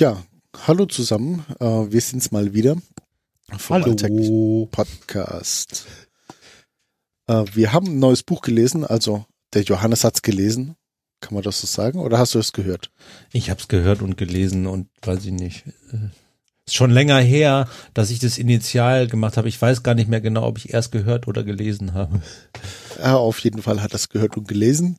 [0.00, 0.20] Ja,
[0.66, 1.44] hallo zusammen.
[1.60, 2.76] Äh, wir sind's mal wieder
[3.58, 4.68] vom Hallo.
[4.70, 5.86] Podcast.
[7.26, 10.76] Äh, wir haben ein neues Buch gelesen, also der Johannes hat's gelesen.
[11.20, 11.98] Kann man das so sagen?
[12.00, 12.90] Oder hast du es gehört?
[13.32, 15.64] Ich habe es gehört und gelesen und weiß ich nicht.
[15.92, 16.08] äh,
[16.66, 19.48] Ist schon länger her, dass ich das initial gemacht habe.
[19.48, 22.22] Ich weiß gar nicht mehr genau, ob ich erst gehört oder gelesen habe.
[22.98, 24.98] Ja, auf jeden Fall hat er es gehört und gelesen.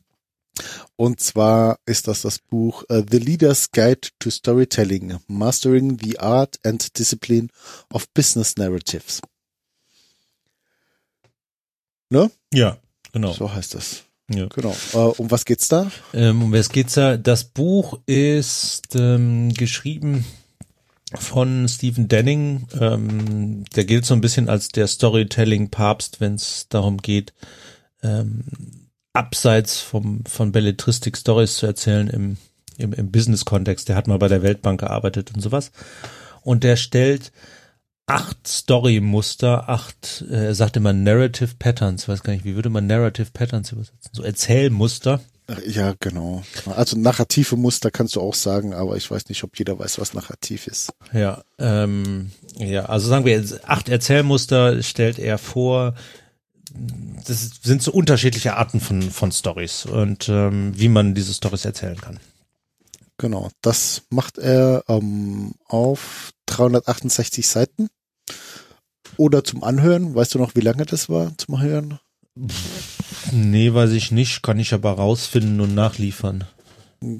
[0.96, 6.58] Und zwar ist das das Buch äh, The Leader's Guide to Storytelling, Mastering the Art
[6.64, 7.48] and Discipline
[7.92, 9.20] of Business Narratives.
[12.10, 12.30] Ne?
[12.52, 12.78] Ja,
[13.12, 13.32] genau.
[13.32, 14.04] So heißt das.
[14.32, 14.46] Ja.
[14.46, 14.74] Genau.
[14.92, 15.90] Äh, um was geht's da?
[16.12, 17.16] Ähm, um was geht's da?
[17.16, 20.24] Das Buch ist ähm, geschrieben
[21.14, 22.66] von Stephen Denning.
[22.80, 27.34] Ähm, der gilt so ein bisschen als der Storytelling-Papst, wenn es darum geht,
[28.02, 28.44] ähm,
[29.14, 32.36] abseits vom von Belletristik Stories zu erzählen im,
[32.76, 33.88] im, im Business-Kontext.
[33.88, 35.70] Der hat mal bei der Weltbank gearbeitet und sowas.
[36.42, 37.32] Und der stellt
[38.06, 42.86] acht Story-Muster, acht, äh, er sagt immer Narrative Patterns, weiß gar nicht, wie würde man
[42.86, 44.10] Narrative Patterns übersetzen?
[44.12, 45.20] So Erzählmuster.
[45.66, 46.42] Ja, genau.
[46.74, 50.14] Also narrative Muster kannst du auch sagen, aber ich weiß nicht, ob jeder weiß, was
[50.14, 50.94] narrativ ist.
[51.12, 55.94] Ja, ähm, ja, also sagen wir acht Erzählmuster stellt er vor.
[57.26, 62.00] Das sind so unterschiedliche Arten von, von Stories und ähm, wie man diese Stories erzählen
[62.00, 62.18] kann.
[63.18, 63.50] Genau.
[63.62, 67.88] Das macht er ähm, auf 368 Seiten.
[69.16, 70.14] Oder zum Anhören.
[70.14, 72.00] Weißt du noch, wie lange das war zum Hören?
[73.30, 76.44] Nee, weiß ich nicht, kann ich aber rausfinden und nachliefern.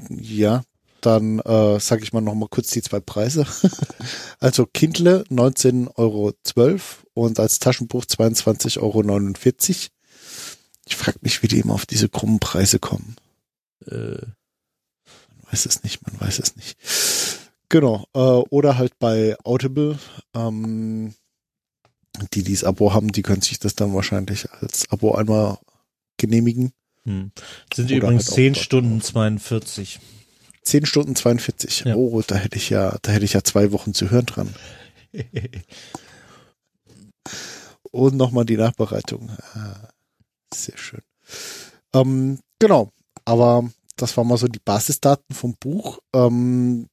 [0.08, 0.64] Ja,
[1.00, 3.46] dann äh, sage ich mal noch mal kurz die zwei Preise.
[4.40, 6.32] also Kindle 19,12 Euro
[7.14, 9.02] und als Taschenbuch 22,49 Euro.
[10.86, 13.16] Ich frage mich, wie die immer auf diese krummen Preise kommen.
[13.86, 16.76] Äh, Man weiß es nicht, man weiß es nicht.
[17.68, 19.98] Genau, äh, oder halt bei Audible.
[20.34, 21.14] Ähm,
[22.32, 25.58] die, die das Abo haben, die können sich das dann wahrscheinlich als Abo einmal
[26.16, 26.72] genehmigen.
[27.04, 27.32] hm.
[27.72, 28.64] Sind Oder übrigens halt auch 10 dort.
[28.64, 30.00] Stunden 42.
[30.62, 31.80] 10 Stunden 42.
[31.86, 31.96] Ja.
[31.96, 34.54] Oh, da hätte ich ja, da hätte ich ja zwei Wochen zu hören dran.
[37.90, 39.30] Und nochmal die Nachbereitung.
[39.54, 39.88] Ah,
[40.52, 41.02] Sehr schön.
[41.92, 42.90] Ähm, genau,
[43.24, 45.98] aber das waren mal so die Basisdaten vom Buch.
[46.14, 46.88] Ähm,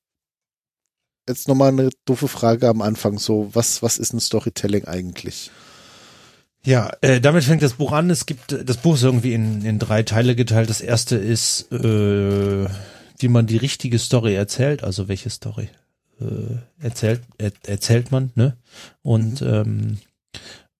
[1.27, 3.17] jetzt nochmal eine doofe Frage am Anfang.
[3.17, 5.51] So, was, was ist ein Storytelling eigentlich?
[6.63, 8.09] Ja, äh, damit fängt das Buch an.
[8.11, 10.69] Es gibt, das Buch ist irgendwie in, in drei Teile geteilt.
[10.69, 12.67] Das erste ist, äh,
[13.17, 15.69] wie man die richtige Story erzählt, also welche Story
[16.19, 18.57] äh, erzählt, er, erzählt man, ne?
[19.01, 19.97] Und, ähm,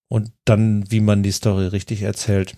[0.08, 2.56] und dann, wie man die Story richtig erzählt.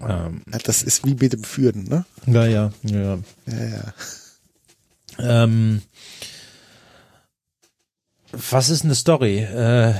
[0.00, 2.04] Ähm, Ja, Das ist wie mit dem Führen, ne?
[2.26, 3.18] ja, ja, ja.
[3.46, 3.94] Ja, ja.
[5.18, 5.82] Ähm,
[8.32, 9.38] was ist eine Story?
[9.38, 9.94] Äh,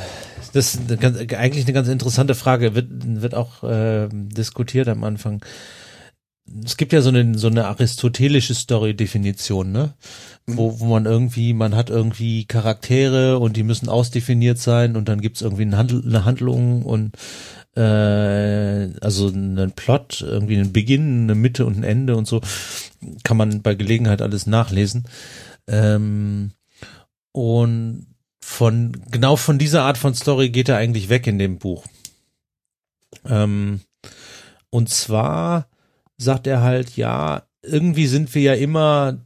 [0.52, 5.04] das ist eine ganz, eigentlich eine ganz interessante Frage, wird, wird auch äh, diskutiert am
[5.04, 5.44] Anfang.
[6.64, 9.94] Es gibt ja so eine, so eine aristotelische Story-Definition, ne?
[10.46, 15.20] Wo, wo man irgendwie, man hat irgendwie Charaktere und die müssen ausdefiniert sein und dann
[15.20, 17.16] gibt's irgendwie eine, Handl eine Handlung und
[17.76, 22.40] äh, also einen Plot, irgendwie einen Beginn, eine Mitte und ein Ende und so.
[23.24, 25.04] Kann man bei Gelegenheit alles nachlesen.
[25.66, 26.52] Ähm,
[27.32, 28.06] und
[28.40, 31.84] von genau von dieser Art von Story geht er eigentlich weg in dem Buch.
[33.26, 33.80] Ähm,
[34.70, 35.68] und zwar
[36.18, 39.24] sagt er halt, ja, irgendwie sind wir ja immer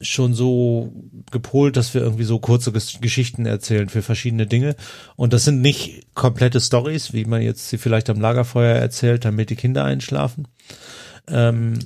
[0.00, 0.92] schon so
[1.30, 4.76] gepolt, dass wir irgendwie so kurze Ges Geschichten erzählen für verschiedene Dinge.
[5.16, 9.48] Und das sind nicht komplette Stories, wie man jetzt sie vielleicht am Lagerfeuer erzählt, damit
[9.48, 10.48] die Kinder einschlafen,
[11.28, 11.78] ähm,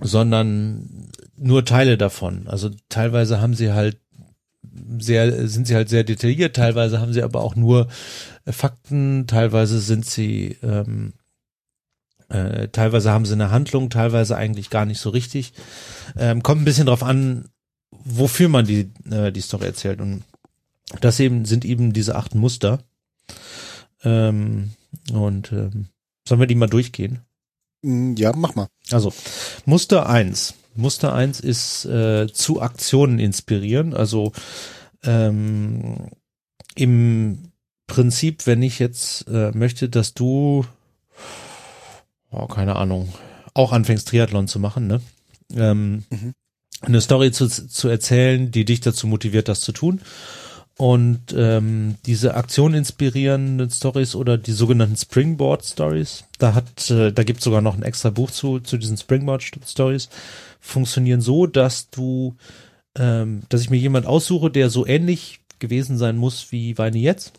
[0.00, 2.48] sondern nur Teile davon.
[2.48, 3.98] Also teilweise haben sie halt
[4.98, 7.88] sehr, sind sie halt sehr detailliert, teilweise haben sie aber auch nur
[8.46, 11.14] Fakten, teilweise sind sie, ähm,
[12.28, 15.52] äh, teilweise haben sie eine Handlung, teilweise eigentlich gar nicht so richtig.
[16.16, 17.48] Ähm, kommt ein bisschen drauf an,
[17.90, 20.00] wofür man die, äh, die Story erzählt.
[20.00, 20.24] Und
[21.00, 22.80] das eben sind eben diese acht Muster.
[24.02, 24.70] Ähm,
[25.12, 25.88] und ähm,
[26.28, 27.20] sollen wir die mal durchgehen?
[27.82, 28.68] Mm, Ja, mach mal.
[28.90, 29.12] Also,
[29.64, 30.54] Muster eins.
[30.74, 33.94] Muster eins ist äh, zu Aktionen inspirieren.
[33.94, 34.32] Also
[35.04, 36.10] ähm,
[36.74, 37.52] im
[37.86, 40.66] Prinzip, wenn ich jetzt äh, möchte, dass du,
[42.30, 43.12] oh, keine Ahnung,
[43.54, 45.00] auch anfängst Triathlon zu machen, ne?
[45.54, 46.32] Ähm, mhm.
[46.82, 50.00] Eine Story zu, zu erzählen, die dich dazu motiviert, das zu tun.
[50.78, 57.22] Und ähm, diese Aktion inspirierenden Stories oder die sogenannten Springboard Stories, da hat, äh, da
[57.22, 60.10] gibt sogar noch ein extra Buch zu zu diesen Springboard Stories,
[60.60, 62.36] funktionieren so, dass du,
[62.98, 67.32] ähm, dass ich mir jemand aussuche, der so ähnlich gewesen sein muss wie Weine jetzt.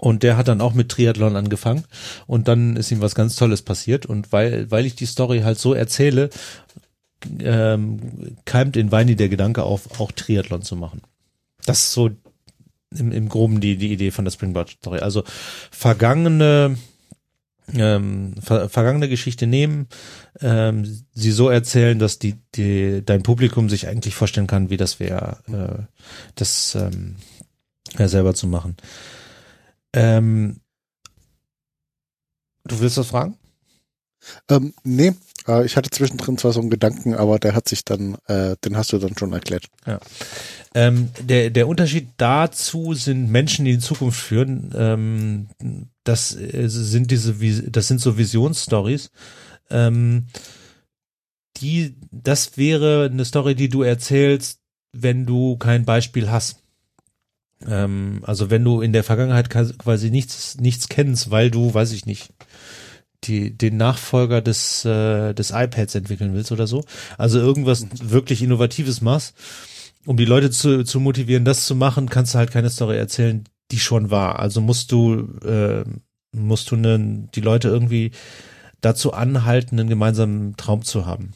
[0.00, 1.84] Und der hat dann auch mit Triathlon angefangen
[2.26, 4.06] und dann ist ihm was ganz Tolles passiert.
[4.06, 6.30] Und weil, weil ich die Story halt so erzähle,
[7.38, 11.02] ähm, keimt in Weini der Gedanke auf, auch Triathlon zu machen.
[11.66, 12.10] Das ist so
[12.96, 15.00] im, im Groben die, die Idee von der Springboard Story.
[15.00, 15.22] Also
[15.70, 16.78] vergangene,
[17.74, 19.86] ähm, ver, vergangene Geschichte nehmen,
[20.40, 24.98] ähm, sie so erzählen, dass die, die, dein Publikum sich eigentlich vorstellen kann, wie das
[24.98, 25.82] wäre, äh,
[26.36, 27.16] das ähm,
[27.98, 28.76] ja, selber zu machen.
[29.92, 30.60] Ähm,
[32.64, 33.36] du willst was fragen?
[34.48, 35.14] Ähm, nee,
[35.48, 38.76] äh, ich hatte zwischendrin zwar so einen Gedanken, aber der hat sich dann, äh, den
[38.76, 39.66] hast du dann schon erklärt.
[39.86, 39.98] Ja.
[40.74, 44.72] Ähm, der, der Unterschied dazu sind Menschen, die in Zukunft führen.
[44.76, 45.48] Ähm,
[46.04, 47.34] das äh, sind diese,
[47.70, 49.10] das sind so Visionsstories.
[49.70, 50.26] Ähm,
[51.56, 54.60] die, das wäre eine Story, die du erzählst,
[54.92, 56.62] wenn du kein Beispiel hast.
[57.66, 62.06] Ähm, also wenn du in der Vergangenheit quasi nichts, nichts kennst, weil du, weiß ich
[62.06, 62.32] nicht,
[63.24, 66.84] die, den Nachfolger des, äh, des iPads entwickeln willst oder so.
[67.18, 69.34] Also irgendwas wirklich Innovatives machst,
[70.06, 73.44] um die Leute zu, zu motivieren, das zu machen, kannst du halt keine Story erzählen,
[73.70, 74.38] die schon war.
[74.38, 75.84] Also musst du, äh,
[76.32, 78.12] musst du ne, die Leute irgendwie
[78.80, 81.32] dazu anhalten, einen gemeinsamen Traum zu haben.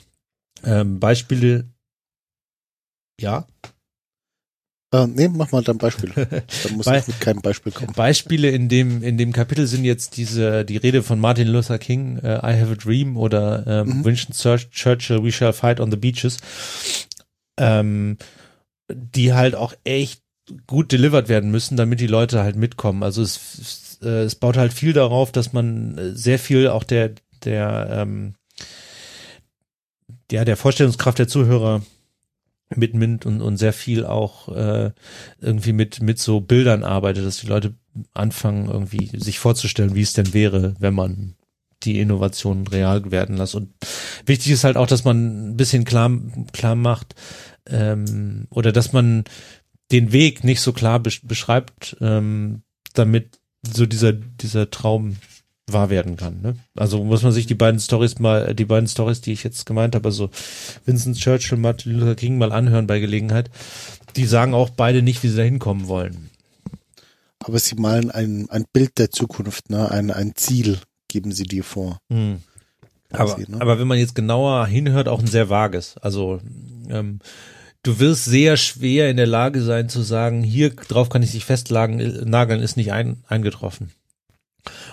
[0.65, 1.69] Ähm, Beispiele,
[3.21, 3.47] ja.
[4.95, 6.13] Äh, nee, mach mal dein Beispiel.
[6.15, 7.93] Da muss Be ich mit keinem Beispiel kommen.
[7.97, 12.19] Beispiele in dem, in dem Kapitel sind jetzt diese, die Rede von Martin Luther King,
[12.19, 14.05] uh, I have a dream oder ähm, mhm.
[14.05, 16.39] Winston Churchill, we shall fight on the beaches.
[17.59, 18.19] Ähm,
[18.93, 20.23] die halt auch echt
[20.67, 23.03] gut delivered werden müssen, damit die Leute halt mitkommen.
[23.03, 27.13] Also es, äh, es baut halt viel darauf, dass man sehr viel auch der,
[27.45, 28.35] der, ähm,
[30.31, 31.83] ja, der Vorstellungskraft der Zuhörer
[32.75, 34.93] mitnimmt und, und sehr viel auch äh,
[35.41, 37.75] irgendwie mit, mit so Bildern arbeitet, dass die Leute
[38.13, 41.35] anfangen, irgendwie sich vorzustellen, wie es denn wäre, wenn man
[41.83, 43.55] die Innovationen real werden lässt.
[43.55, 43.71] Und
[44.27, 46.11] wichtig ist halt auch, dass man ein bisschen klar,
[46.53, 47.15] klar macht,
[47.67, 49.25] ähm, oder dass man
[49.93, 52.63] den Weg nicht so klar beschreibt, ähm,
[52.95, 55.17] damit so dieser, dieser Traum
[55.71, 56.41] wahr werden kann.
[56.43, 56.57] Ne?
[56.77, 59.95] Also muss man sich die beiden Stories mal, die beiden Stories, die ich jetzt gemeint
[59.95, 60.31] habe, also
[60.85, 63.51] Vincent Churchill, Martin Luther King mal anhören bei Gelegenheit.
[64.17, 66.31] Die sagen auch beide nicht, wie sie da hinkommen wollen.
[67.41, 69.91] Aber sie malen ein, ein Bild der Zukunft, ne?
[69.91, 70.79] ein, ein Ziel
[71.09, 71.99] geben sie dir vor.
[72.11, 72.41] Hm.
[73.11, 73.61] Aber, ne?
[73.61, 75.97] aber wenn man jetzt genauer hinhört, auch ein sehr vages.
[75.99, 76.41] Also
[76.89, 77.21] ähm,
[77.83, 81.45] du wirst sehr schwer in der Lage sein zu sagen, hier drauf kann ich sich
[81.45, 83.91] festlagen, nageln ist nicht ein, eingetroffen.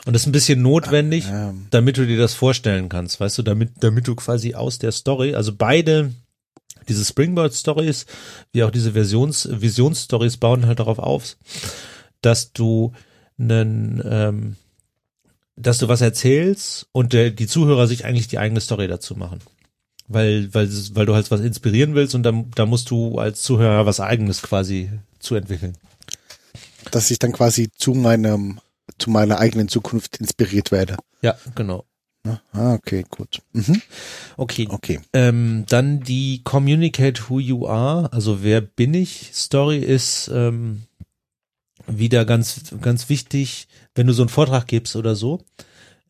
[0.06, 1.54] Und das ist ein bisschen notwendig, ja.
[1.70, 5.36] damit du dir das vorstellen kannst, weißt du, damit, damit du quasi aus der Story,
[5.36, 6.12] also beide,
[6.88, 8.06] diese Springboard Stories,
[8.52, 11.38] wie auch diese Versions, Visionsstories bauen halt darauf auf,
[12.22, 12.94] dass du
[13.40, 14.56] einen, ähm,
[15.56, 19.40] dass du was erzählst und der, die Zuhörer sich eigentlich die eigene Story dazu machen.
[20.08, 23.86] Weil, weil, weil du halt was inspirieren willst und da, da musst du als Zuhörer
[23.86, 25.78] was eigenes quasi zu entwickeln.
[26.90, 28.60] Dass ich dann quasi zu meinem
[28.98, 30.98] zu meiner eigenen Zukunft inspiriert werde.
[31.22, 31.86] Ja, genau.
[32.54, 33.42] Ah, okay, gut.
[33.54, 33.82] Mhm.
[34.38, 34.68] Okay.
[34.70, 35.00] Okay.
[35.14, 39.32] Ähm, dann die Communicate Who You Are, also wer bin ich?
[39.34, 40.84] Story ist ähm,
[41.88, 45.42] wieder ganz, ganz wichtig, wenn du so einen Vortrag gibst oder so.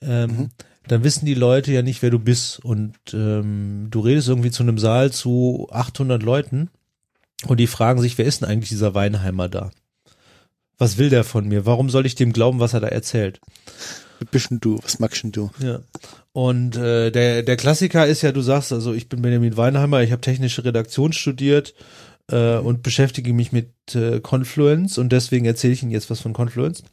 [0.01, 0.49] Ähm, mhm.
[0.87, 2.59] Dann wissen die Leute ja nicht, wer du bist.
[2.65, 6.69] Und ähm, du redest irgendwie zu einem Saal zu 800 Leuten
[7.47, 9.71] und die fragen sich, wer ist denn eigentlich dieser Weinheimer da?
[10.81, 11.67] Was will der von mir?
[11.67, 13.39] Warum soll ich dem glauben, was er da erzählt?
[14.19, 14.79] Was bist du?
[14.81, 15.51] Was magst denn du?
[15.59, 15.81] Ja.
[16.33, 20.11] Und äh, der, der Klassiker ist ja, du sagst, also ich bin Benjamin Weinheimer, ich
[20.11, 21.75] habe technische Redaktion studiert
[22.31, 26.33] äh, und beschäftige mich mit äh, Confluence und deswegen erzähle ich Ihnen jetzt was von
[26.33, 26.83] Confluence.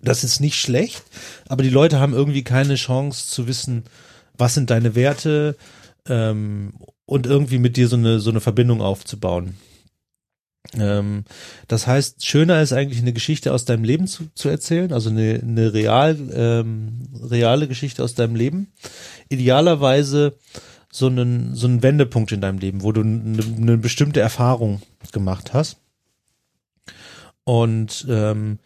[0.00, 1.04] Das ist nicht schlecht,
[1.48, 3.84] aber die Leute haben irgendwie keine Chance zu wissen,
[4.36, 5.56] was sind deine Werte
[6.08, 6.72] ähm,
[7.06, 9.54] und irgendwie mit dir so eine, so eine Verbindung aufzubauen.
[10.78, 11.24] Ähm,
[11.68, 15.40] das heißt, schöner ist eigentlich eine Geschichte aus deinem Leben zu, zu erzählen, also eine,
[15.42, 18.72] eine real, ähm, reale Geschichte aus deinem Leben.
[19.28, 20.36] Idealerweise
[20.90, 25.52] so einen, so einen Wendepunkt in deinem Leben, wo du eine, eine bestimmte Erfahrung gemacht
[25.54, 25.78] hast.
[27.44, 28.58] und ähm,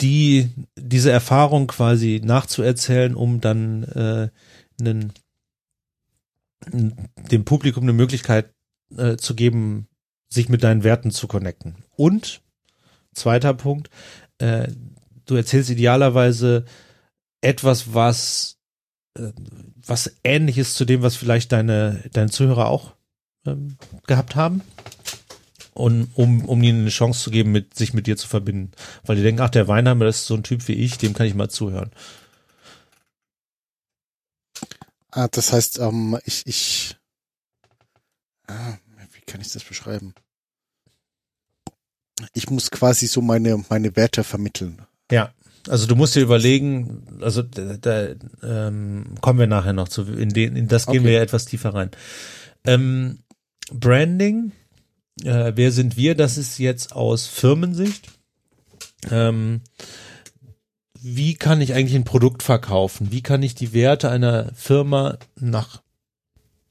[0.00, 4.28] die diese Erfahrung quasi nachzuerzählen, um dann äh,
[4.80, 5.12] einen,
[6.72, 8.52] dem Publikum eine Möglichkeit
[8.96, 9.88] äh, zu geben,
[10.32, 11.76] sich mit deinen Werten zu connecten.
[11.96, 12.42] Und
[13.14, 13.90] zweiter Punkt,
[14.38, 14.68] äh,
[15.26, 16.64] du erzählst idealerweise
[17.40, 18.58] etwas, was
[19.18, 19.32] äh,
[19.84, 22.94] was ähnliches zu dem, was vielleicht deine deine Zuhörer auch
[23.46, 24.62] ähm, gehabt haben
[25.74, 28.72] und um, um ihnen eine Chance zu geben, mit, sich mit dir zu verbinden.
[29.04, 31.26] Weil die denken, ach, der Weinheimer, das ist so ein Typ wie ich, dem kann
[31.26, 31.90] ich mal zuhören.
[35.10, 36.96] Ah, das heißt, ähm, ich, ich,
[38.46, 38.78] ah,
[39.22, 40.14] wie kann ich das beschreiben?
[42.34, 44.82] Ich muss quasi so meine, meine Werte vermitteln.
[45.10, 45.32] Ja.
[45.68, 48.08] Also du musst dir überlegen, also da, da
[48.42, 51.04] ähm, kommen wir nachher noch zu, in, den, in das gehen okay.
[51.04, 51.92] wir ja etwas tiefer rein.
[52.64, 53.20] Ähm,
[53.70, 54.52] Branding
[55.20, 56.14] äh, wer sind wir?
[56.14, 58.08] Das ist jetzt aus Firmensicht.
[59.10, 59.60] Ähm,
[61.00, 63.10] wie kann ich eigentlich ein Produkt verkaufen?
[63.10, 65.82] Wie kann ich die Werte einer Firma nach,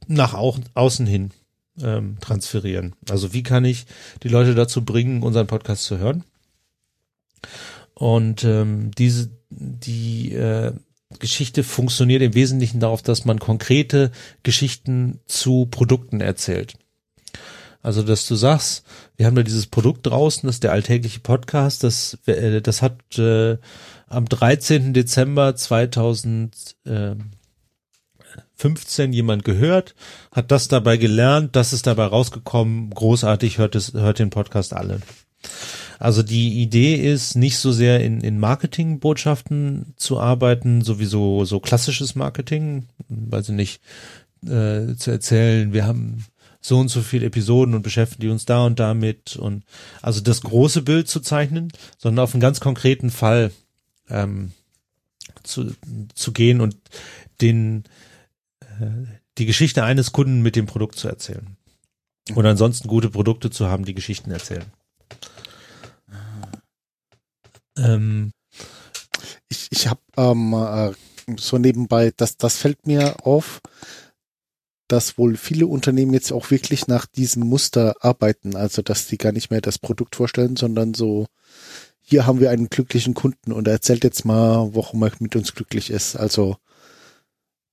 [0.07, 1.31] nach au außen hin
[1.79, 2.95] ähm, transferieren?
[3.09, 3.85] Also wie kann ich
[4.23, 6.23] die Leute dazu bringen, unseren Podcast zu hören?
[7.93, 10.73] Und ähm, diese, die äh,
[11.19, 14.11] Geschichte funktioniert im Wesentlichen darauf, dass man konkrete
[14.43, 16.75] Geschichten zu Produkten erzählt.
[17.83, 18.85] Also, dass du sagst,
[19.17, 23.17] wir haben da dieses Produkt draußen, das ist der alltägliche Podcast, das, äh, das hat
[23.17, 23.57] äh,
[24.07, 24.93] am 13.
[24.93, 25.55] Dezember
[28.61, 29.95] 2015 jemand gehört,
[30.31, 35.01] hat das dabei gelernt, das ist dabei rausgekommen, großartig, hört, es, hört den Podcast alle.
[35.99, 42.15] Also die Idee ist nicht so sehr in, in Marketingbotschaften zu arbeiten, sowieso so klassisches
[42.15, 43.81] Marketing, weil sie nicht
[44.43, 46.25] äh, zu erzählen, wir haben
[46.59, 49.63] so und so viele Episoden und beschäftigen uns da und damit und
[50.01, 53.51] also das große Bild zu zeichnen, sondern auf einen ganz konkreten Fall
[54.09, 54.51] ähm,
[55.43, 55.71] zu,
[56.13, 56.75] zu gehen und
[57.41, 57.83] den
[59.37, 61.57] die Geschichte eines Kunden mit dem Produkt zu erzählen.
[62.35, 64.65] Und ansonsten gute Produkte zu haben, die Geschichten erzählen.
[67.77, 68.31] Ähm,
[69.49, 70.93] ich ich habe ähm, äh,
[71.37, 73.61] so nebenbei, das, das fällt mir auf,
[74.87, 79.31] dass wohl viele Unternehmen jetzt auch wirklich nach diesem Muster arbeiten, also dass sie gar
[79.31, 81.27] nicht mehr das Produkt vorstellen, sondern so,
[82.01, 85.53] hier haben wir einen glücklichen Kunden und er erzählt jetzt mal, warum er mit uns
[85.53, 86.17] glücklich ist.
[86.17, 86.57] Also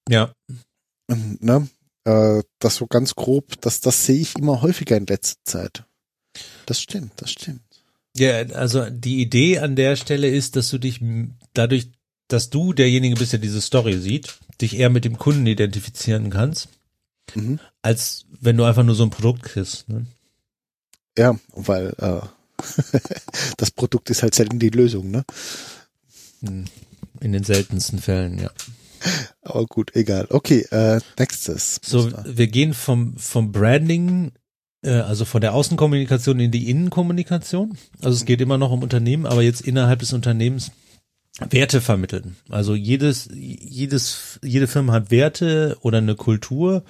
[0.09, 0.33] ja,
[1.09, 1.69] ne,
[2.05, 5.85] äh, das so ganz grob, das das sehe ich immer häufiger in letzter Zeit.
[6.67, 7.63] Das stimmt, das stimmt.
[8.17, 11.01] Ja, also die Idee an der Stelle ist, dass du dich
[11.55, 11.91] dadurch,
[12.29, 16.69] dass du derjenige bist, der diese Story sieht, dich eher mit dem Kunden identifizieren kannst
[17.35, 17.59] mhm.
[17.83, 19.89] als wenn du einfach nur so ein Produkt kriegst.
[19.89, 20.07] Ne?
[21.17, 22.21] Ja, weil äh,
[23.57, 25.25] das Produkt ist halt selten die Lösung, ne?
[26.41, 26.67] Hm.
[27.21, 28.51] In den seltensten Fällen, ja.
[29.43, 30.27] Aber gut, egal.
[30.31, 31.81] Okay, äh, nächstes.
[31.85, 34.33] So, wir gehen vom, vom Branding,
[34.83, 37.77] äh, also von der Außenkommunikation in die Innenkommunikation.
[38.03, 40.73] Also es geht immer noch um Unternehmen, aber jetzt innerhalb des Unternehmens
[41.51, 42.37] Werte vermitteln.
[42.49, 46.83] Also jedes, jedes, jede Firma hat Werte oder eine Kultur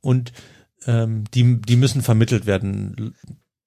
[0.00, 0.32] und
[0.86, 3.14] ähm, die, die müssen vermittelt werden.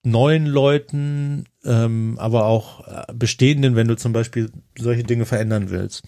[0.03, 6.03] Neuen Leuten, ähm, aber auch äh, bestehenden, wenn du zum Beispiel solche Dinge verändern willst.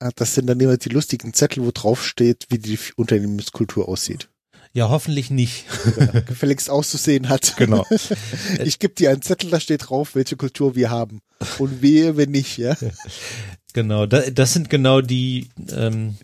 [0.00, 4.28] Ah, das sind dann immer die lustigen Zettel, wo drauf steht, wie die Unternehmenskultur aussieht.
[4.72, 5.64] Ja, hoffentlich nicht.
[5.98, 7.56] Ja, gefälligst auszusehen hat.
[7.56, 7.84] Genau.
[8.64, 11.20] Ich gebe dir einen Zettel, da steht drauf, welche Kultur wir haben.
[11.58, 12.76] Und wehe, wenn nicht, ja.
[13.74, 16.16] Genau, das sind genau die, ähm,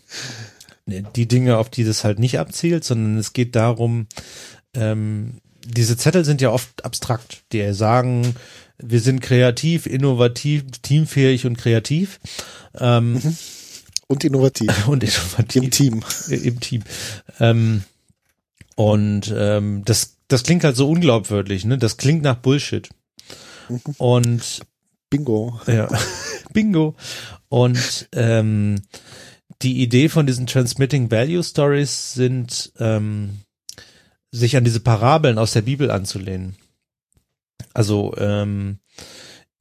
[0.87, 4.07] die Dinge, auf die das halt nicht abzielt, sondern es geht darum,
[4.73, 8.35] ähm, diese Zettel sind ja oft abstrakt, die sagen,
[8.77, 12.19] wir sind kreativ, innovativ, teamfähig und kreativ.
[12.77, 13.37] Ähm, mhm.
[14.07, 14.87] Und innovativ.
[14.87, 15.63] Und innovativ.
[15.63, 16.03] Im Team.
[16.29, 16.83] Im Team.
[17.39, 17.83] Ähm,
[18.75, 21.77] und ähm, das, das klingt halt so unglaubwürdig, ne?
[21.77, 22.89] Das klingt nach Bullshit.
[23.69, 23.81] Mhm.
[23.97, 24.61] Und
[25.09, 25.59] Bingo.
[25.67, 25.87] Ja.
[26.53, 26.95] Bingo.
[27.49, 28.81] Und ähm,
[29.61, 33.41] die Idee von diesen Transmitting Value Stories sind, ähm,
[34.31, 36.57] sich an diese Parabeln aus der Bibel anzulehnen.
[37.73, 38.79] Also ähm,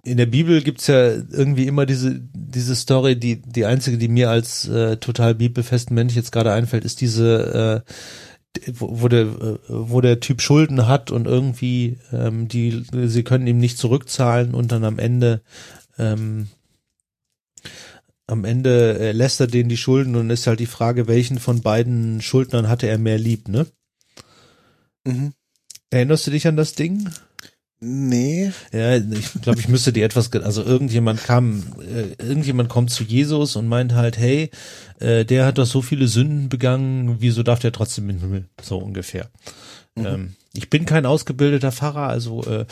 [0.04, 4.30] in der Bibel gibt's ja irgendwie immer diese diese Story, die die einzige, die mir
[4.30, 7.90] als äh, total bibelfesten Mensch jetzt gerade einfällt, ist diese äh,
[8.72, 13.58] wo, wo der wo der Typ Schulden hat und irgendwie ähm, die sie können ihm
[13.58, 15.42] nicht zurückzahlen und dann am Ende
[15.98, 16.48] ähm,
[18.26, 21.62] am Ende äh, lässt er denen die Schulden und ist halt die Frage, welchen von
[21.62, 23.66] beiden Schuldnern hatte er mehr lieb, ne?
[25.04, 25.32] Mhm.
[25.90, 27.10] Erinnerst du dich an das Ding?
[27.86, 28.50] Nee.
[28.72, 33.56] Ja, ich glaube, ich müsste die etwas, also irgendjemand kam, äh, irgendjemand kommt zu Jesus
[33.56, 34.50] und meint halt, hey,
[35.00, 38.48] äh, der hat doch so viele Sünden begangen, wieso darf der trotzdem in den Himmel?
[38.62, 39.28] So ungefähr.
[39.96, 40.06] Mhm.
[40.06, 42.64] Ähm, ich bin kein ausgebildeter Pfarrer, also äh,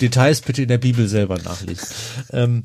[0.00, 1.88] Details bitte in der Bibel selber nachlesen.
[2.32, 2.64] Ähm,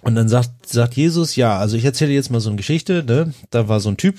[0.00, 3.34] und dann sagt, sagt Jesus, ja, also ich erzähle jetzt mal so eine Geschichte, ne?
[3.50, 4.18] Da war so ein Typ,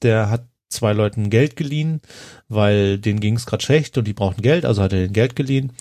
[0.00, 2.00] der hat zwei Leuten Geld geliehen,
[2.48, 5.36] weil denen ging es gerade schlecht und die brauchten Geld, also hat er den Geld
[5.36, 5.72] geliehen.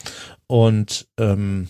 [0.48, 1.70] Und ähm,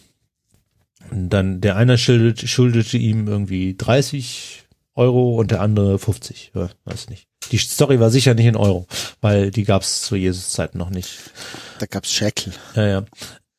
[1.12, 7.10] dann der eine schuldete, schuldete ihm irgendwie 30 Euro und der andere 50, ja, weiß
[7.10, 7.28] nicht.
[7.52, 8.88] Die Story war sicher nicht in Euro,
[9.22, 11.32] weil die gab es zu Jesus Zeiten noch nicht.
[11.80, 12.54] Da gab's Schäkel.
[12.76, 13.06] Ja, ja.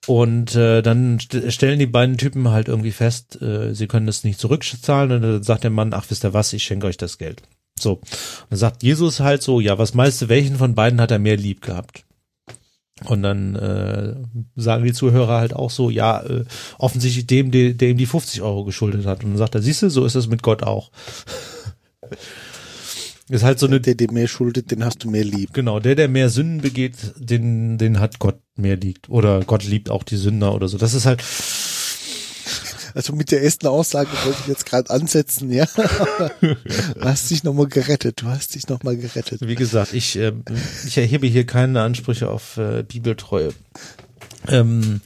[0.07, 4.25] Und äh, dann st stellen die beiden Typen halt irgendwie fest, äh, sie können das
[4.25, 5.12] nicht zurückzahlen.
[5.12, 7.43] Und dann sagt der Mann, ach wisst ihr was, ich schenke euch das Geld.
[7.82, 7.94] So.
[7.94, 8.02] Und
[8.50, 11.37] dann sagt Jesus halt so, ja, was meinst du, welchen von beiden hat er mehr
[11.37, 12.04] lieb gehabt?
[13.04, 14.16] Und dann äh,
[14.56, 16.44] sagen die Zuhörer halt auch so, ja, äh,
[16.78, 19.23] offensichtlich dem, der, der ihm die 50 Euro geschuldet hat.
[19.23, 20.90] Und dann sagt er, siehst du, so ist es mit Gott auch.
[23.28, 23.80] ist halt so eine.
[23.80, 25.52] Der, der mehr schuldet, den hast du mehr lieb.
[25.52, 29.08] Genau, der, der mehr Sünden begeht, den, den hat Gott mehr liebt.
[29.08, 30.78] Oder Gott liebt auch die Sünder oder so.
[30.78, 31.23] Das ist halt.
[32.99, 35.67] Also mit der ersten Aussage wollte ich jetzt gerade ansetzen, ja.
[35.67, 36.57] du
[37.00, 39.40] hast dich nochmal gerettet, du hast dich nochmal gerettet.
[39.40, 40.33] Wie gesagt, ich, äh,
[40.85, 43.55] ich erhebe hier keine Ansprüche auf äh, Bibeltreue.
[44.49, 45.00] Ähm,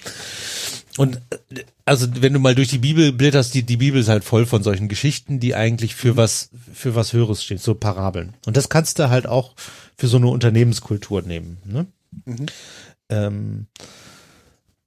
[0.97, 4.25] und äh, also wenn du mal durch die Bibel blätterst, die, die Bibel ist halt
[4.25, 8.33] voll von solchen Geschichten, die eigentlich für was, für was Höheres stehen, so Parabeln.
[8.47, 9.55] Und das kannst du halt auch
[9.99, 11.59] für so eine Unternehmenskultur nehmen.
[11.67, 11.87] Ne?
[12.25, 12.47] Mhm.
[13.11, 13.67] Ähm,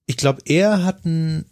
[0.07, 1.45] ich glaube, er hat ein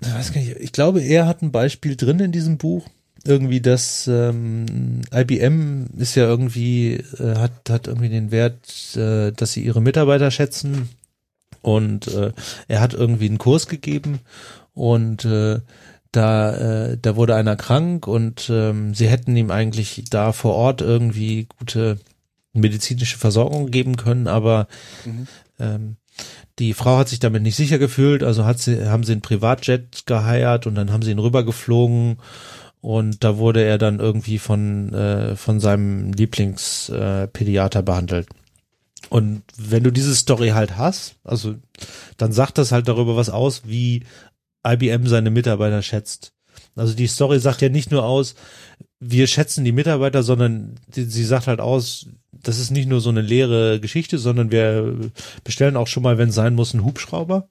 [0.00, 2.86] ich weiß gar nicht, ich glaube, er hat ein Beispiel drin in diesem Buch.
[3.24, 9.52] Irgendwie das ähm, IBM ist ja irgendwie, äh, hat, hat irgendwie den Wert, äh, dass
[9.52, 10.90] sie ihre Mitarbeiter schätzen.
[11.62, 12.32] Und äh,
[12.68, 14.20] er hat irgendwie einen Kurs gegeben
[14.74, 15.60] und äh,
[16.12, 16.56] da,
[16.90, 21.48] äh, da wurde einer krank und ähm, sie hätten ihm eigentlich da vor Ort irgendwie
[21.58, 21.98] gute
[22.52, 24.68] medizinische Versorgung geben können, aber
[25.04, 25.26] mhm.
[25.58, 25.96] ähm,
[26.58, 30.06] die Frau hat sich damit nicht sicher gefühlt, also hat sie, haben sie einen Privatjet
[30.06, 32.18] geheiert und dann haben sie ihn rübergeflogen
[32.80, 38.28] und da wurde er dann irgendwie von, äh, von seinem Lieblingspädiater äh, behandelt.
[39.08, 41.54] Und wenn du diese Story halt hast, also
[42.16, 44.04] dann sagt das halt darüber was aus, wie
[44.66, 46.32] IBM seine Mitarbeiter schätzt.
[46.74, 48.34] Also die Story sagt ja nicht nur aus,
[48.98, 52.06] wir schätzen die Mitarbeiter, sondern sie sagt halt aus,
[52.46, 55.10] das ist nicht nur so eine leere Geschichte, sondern wir
[55.42, 57.48] bestellen auch schon mal, wenn es sein muss, einen Hubschrauber.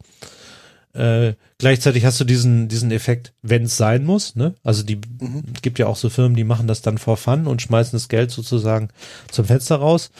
[0.94, 4.56] Äh, gleichzeitig hast du diesen, diesen Effekt, wenn es sein muss, ne?
[4.64, 5.44] Also die mhm.
[5.62, 8.32] gibt ja auch so Firmen, die machen das dann for fun und schmeißen das Geld
[8.32, 8.88] sozusagen
[9.30, 10.12] zum Fenster raus.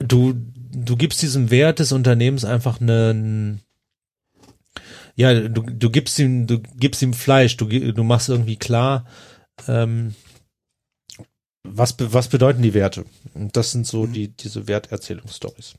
[0.00, 0.34] Du,
[0.72, 3.60] du gibst diesem Wert des Unternehmens einfach einen,
[5.14, 9.04] ja, du, du gibst ihm, du gibst ihm Fleisch, du, du machst irgendwie klar,
[9.68, 10.14] ähm,
[11.64, 13.04] was, was bedeuten die Werte?
[13.32, 14.12] Und das sind so mhm.
[14.12, 15.74] die, diese Werterzählungsstories.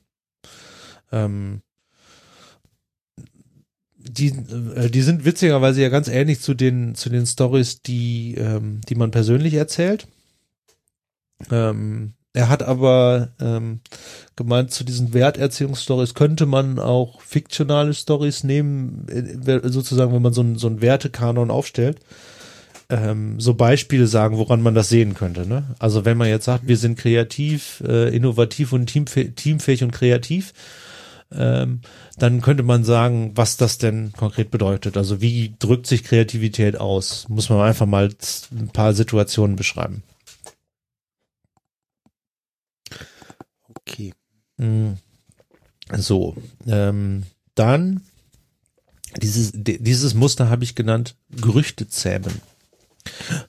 [1.12, 1.62] Ähm,
[3.98, 8.82] die, äh, die sind witzigerweise ja ganz ähnlich zu den, zu den Stories, die, ähm,
[8.89, 10.08] die man persönlich erzählt.
[11.52, 13.80] Ähm, er hat aber ähm,
[14.36, 20.41] gemeint, zu diesen Werterzählungsstories könnte man auch fiktionale Stories nehmen, äh, sozusagen, wenn man so
[20.41, 22.00] einen, so einen Wertekanon aufstellt
[22.89, 25.48] ähm, so Beispiele sagen, woran man das sehen könnte.
[25.48, 25.76] Ne?
[25.80, 30.54] Also wenn man jetzt sagt, wir sind kreativ, äh, innovativ und teamfähig, teamfähig und kreativ,
[31.32, 31.82] ähm,
[32.17, 34.98] dann könnte man sagen, was das denn konkret bedeutet.
[34.98, 37.28] Also wie drückt sich Kreativität aus?
[37.30, 38.10] Muss man einfach mal
[38.52, 40.04] ein paar Situationen beschreiben.
[43.69, 44.13] Okay.
[44.58, 44.98] Hm.
[45.98, 46.36] So,
[46.67, 48.02] ähm, dann
[49.21, 52.41] dieses, dieses Muster habe ich genannt, Gerüchte zähmen.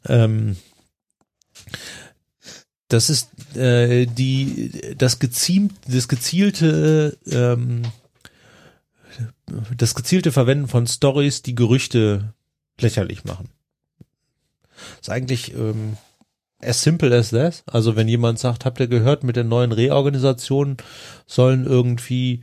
[0.09, 0.57] Ähm,
[2.89, 7.83] das ist äh, die das geziemt das gezielte ähm,
[9.77, 12.35] das gezielte Verwenden von Stories, die Gerüchte
[12.81, 13.49] lächerlich machen.
[15.01, 15.97] ist eigentlich ähm,
[16.61, 17.63] as simple as that.
[17.67, 20.77] Also wenn jemand sagt, habt ihr gehört, mit der neuen Reorganisation
[21.27, 22.43] sollen irgendwie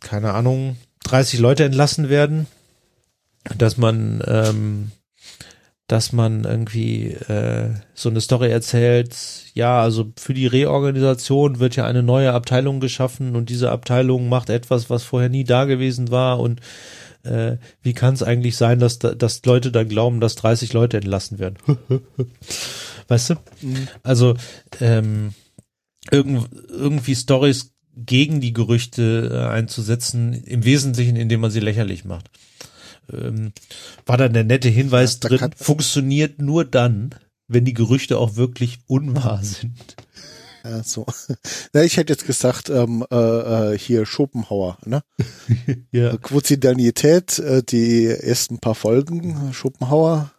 [0.00, 2.46] keine Ahnung 30 Leute entlassen werden,
[3.56, 4.90] dass man ähm,
[5.86, 9.16] dass man irgendwie äh, so eine Story erzählt,
[9.54, 14.50] ja, also für die Reorganisation wird ja eine neue Abteilung geschaffen und diese Abteilung macht
[14.50, 16.60] etwas, was vorher nie da gewesen war und
[17.22, 21.38] äh, wie kann es eigentlich sein, dass, dass Leute dann glauben, dass 30 Leute entlassen
[21.38, 21.56] werden?
[23.08, 23.34] weißt du?
[23.62, 23.88] Mhm.
[24.02, 24.34] Also
[24.80, 25.34] ähm,
[26.10, 32.30] irgend, irgendwie Stories gegen die Gerüchte äh, einzusetzen, im Wesentlichen, indem man sie lächerlich macht.
[33.12, 33.52] Ähm,
[34.04, 37.10] war dann der nette Hinweis Ja, drin, funktioniert nur dann,
[37.48, 39.96] wenn die Gerüchte auch wirklich unwahr sind.
[40.64, 41.06] Ja, so.
[41.72, 45.02] Na, ich hätte jetzt gesagt, ähm, äh, äh, hier Schopenhauer, ne?
[45.92, 46.16] Ja.
[46.16, 50.32] Quotidianität, äh, die ersten paar Folgen, Schopenhauer,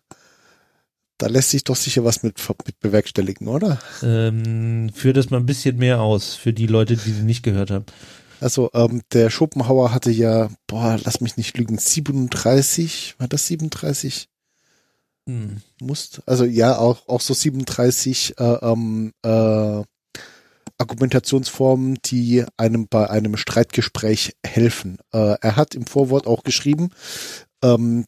[1.17, 3.79] da lässt sich doch sicher was mit, mit bewerkstelligen, oder?
[4.03, 7.71] Ähm, führ das mal ein bisschen mehr aus für die Leute, die sie nicht gehört
[7.71, 7.85] haben.
[8.39, 14.29] Also ähm, der Schopenhauer hatte ja, boah, lass mich nicht lügen, 37, war das 37?
[15.27, 15.61] Hm.
[15.81, 19.83] Musst, also ja, auch, auch so 37 äh, ähm, äh,
[20.77, 24.99] Argumentationsformen, die einem bei einem Streitgespräch helfen.
[25.11, 26.91] Äh, er hat im Vorwort auch geschrieben,
[27.63, 28.05] ähm,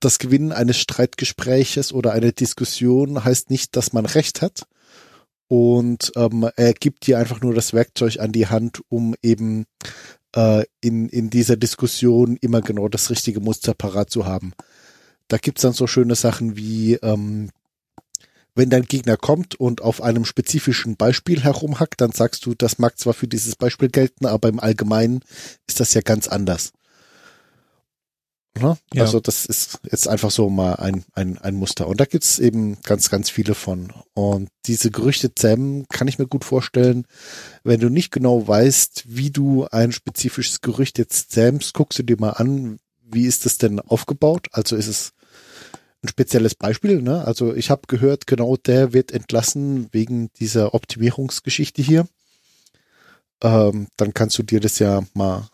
[0.00, 4.66] das Gewinnen eines Streitgespräches oder einer Diskussion heißt nicht, dass man Recht hat.
[5.48, 9.66] Und ähm, er gibt dir einfach nur das Werkzeug an die Hand, um eben
[10.34, 14.52] äh, in, in dieser Diskussion immer genau das richtige Muster parat zu haben.
[15.28, 17.50] Da gibt's dann so schöne Sachen wie, ähm,
[18.54, 22.98] wenn dein Gegner kommt und auf einem spezifischen Beispiel herumhackt, dann sagst du, das mag
[22.98, 25.20] zwar für dieses Beispiel gelten, aber im Allgemeinen
[25.66, 26.72] ist das ja ganz anders.
[28.60, 28.76] Ne?
[28.92, 29.02] Ja.
[29.02, 31.86] Also das ist jetzt einfach so mal ein, ein, ein Muster.
[31.88, 33.92] Und da gibt's eben ganz, ganz viele von.
[34.14, 37.06] Und diese Gerüchte zähmen kann ich mir gut vorstellen,
[37.64, 42.16] wenn du nicht genau weißt, wie du ein spezifisches Gerücht jetzt zähmst, guckst du dir
[42.18, 44.48] mal an, wie ist das denn aufgebaut?
[44.52, 45.12] Also ist es
[46.02, 47.24] ein spezielles Beispiel, ne?
[47.24, 52.06] Also ich habe gehört, genau der wird entlassen wegen dieser Optimierungsgeschichte hier.
[53.42, 55.48] Ähm, dann kannst du dir das ja mal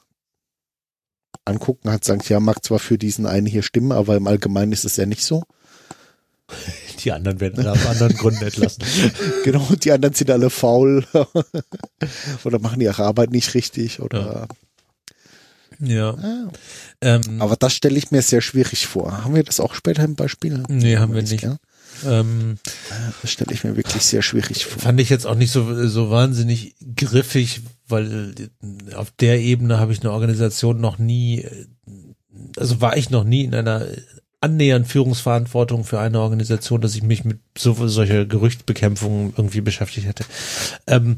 [1.44, 4.84] angucken, hat sagen, ja, mag zwar für diesen einen hier stimmen, aber im Allgemeinen ist
[4.84, 5.42] es ja nicht so.
[7.04, 8.84] Die anderen werden aus anderen Gründen entlassen.
[9.44, 11.04] Genau, die anderen sind alle faul
[12.44, 14.46] oder machen ihre Arbeit nicht richtig oder.
[15.80, 16.10] Ja.
[16.10, 16.48] Ah.
[17.00, 19.24] Ähm, Aber das stelle ich mir sehr schwierig vor.
[19.24, 20.62] Haben wir das auch später im Beispiel?
[20.68, 21.40] Nee, haben wir nicht.
[21.40, 21.56] gell?
[22.06, 22.58] ähm,
[23.22, 24.80] Das stelle ich mir wirklich sehr schwierig vor.
[24.80, 28.34] fand ich jetzt auch nicht so, so wahnsinnig griffig, weil
[28.90, 31.66] äh, auf der Ebene habe ich eine Organisation noch nie, äh,
[32.56, 33.86] also war ich noch nie in einer
[34.40, 40.24] annähernd Führungsverantwortung für eine Organisation, dass ich mich mit so solcher Gerüchtbekämpfung irgendwie beschäftigt hätte.
[40.88, 41.16] Ähm,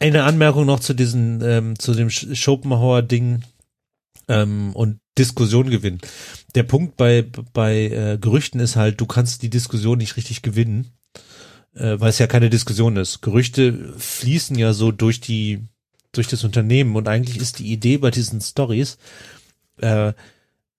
[0.00, 3.44] eine Anmerkung noch zu diesen, ähm, zu dem Sch- Schopenhauer-Ding
[4.26, 6.00] ähm, und Diskussion gewinnen.
[6.56, 10.90] Der Punkt bei, bei äh, Gerüchten ist halt, du kannst die Diskussion nicht richtig gewinnen,
[11.76, 13.22] äh, weil es ja keine Diskussion ist.
[13.22, 15.60] Gerüchte fließen ja so durch die,
[16.12, 18.98] durch das Unternehmen und eigentlich ist die Idee bei diesen Stories,
[19.78, 20.12] äh,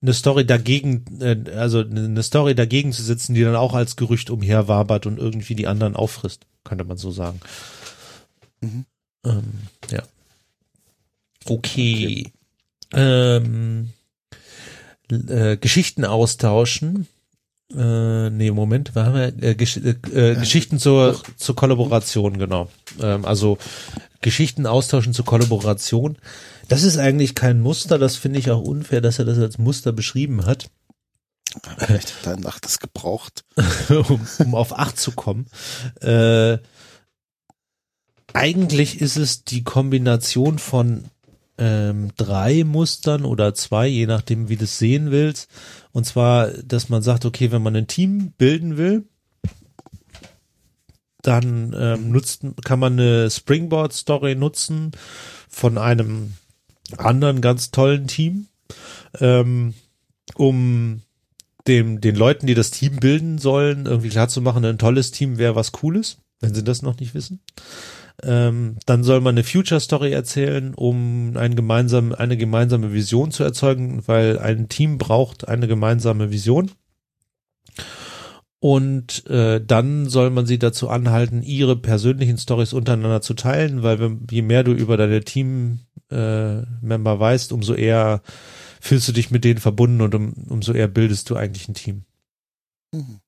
[0.02, 4.30] eine Story dagegen, äh, also eine Story dagegen zu setzen, die dann auch als Gerücht
[4.30, 7.40] umherwabert und irgendwie die anderen auffrisst, könnte man so sagen.
[8.62, 8.86] Mhm.
[9.26, 9.54] Ähm,
[9.90, 10.04] ja.
[11.46, 12.32] Okay.
[12.94, 13.90] Ähm,
[15.10, 17.08] l- äh, Geschichten austauschen.
[17.76, 22.70] Äh, nee, Moment, wir haben ja äh, Gesch äh, äh, Geschichten zur, zur Kollaboration, genau.
[23.02, 23.58] Ähm, also
[24.22, 26.18] Geschichten austauschen zur Kollaboration.
[26.70, 29.92] Das ist eigentlich kein Muster, das finde ich auch unfair, dass er das als Muster
[29.92, 30.70] beschrieben hat,
[31.78, 33.44] Vielleicht hat er nach das gebraucht.
[33.90, 35.48] um, um auf acht zu kommen.
[36.02, 36.58] Äh,
[38.34, 41.06] eigentlich ist es die Kombination von
[41.58, 45.50] ähm, drei Mustern oder zwei, je nachdem, wie du es sehen willst.
[45.92, 49.06] Und zwar, dass man sagt, okay, wenn man ein Team bilden will,
[51.22, 54.92] dann ähm, nutzt, kann man eine Springboard-Story nutzen
[55.50, 56.34] von einem
[56.96, 58.48] anderen ganz tollen Team,
[59.20, 59.74] ähm,
[60.36, 61.02] um
[61.68, 65.74] dem, den Leuten, die das Team bilden sollen, irgendwie klarzumachen, ein tolles Team wäre was
[65.74, 67.42] Cooles, wenn sie das noch nicht wissen.
[68.24, 73.44] Ähm, dann soll man eine Future Story erzählen, um ein gemeinsam, eine gemeinsame Vision zu
[73.44, 76.72] erzeugen, weil ein Team braucht eine gemeinsame Vision.
[78.60, 84.00] Und äh, dann soll man sie dazu anhalten, ihre persönlichen Stories untereinander zu teilen, weil
[84.00, 88.24] wenn, je mehr du über deine Team-Member äh, weißt, umso eher
[88.82, 92.04] fühlst du dich mit denen verbunden und um, umso eher bildest du eigentlich ein Team.
[92.92, 93.20] Mhm.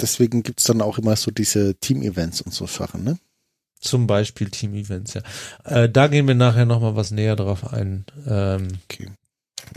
[0.00, 3.18] Deswegen gibt's dann auch immer so diese Team-Events und so Sachen, ne?
[3.80, 5.22] Zum Beispiel Team-Events, ja.
[5.64, 9.10] Äh, da gehen wir nachher nochmal was näher drauf ein, ähm, Okay.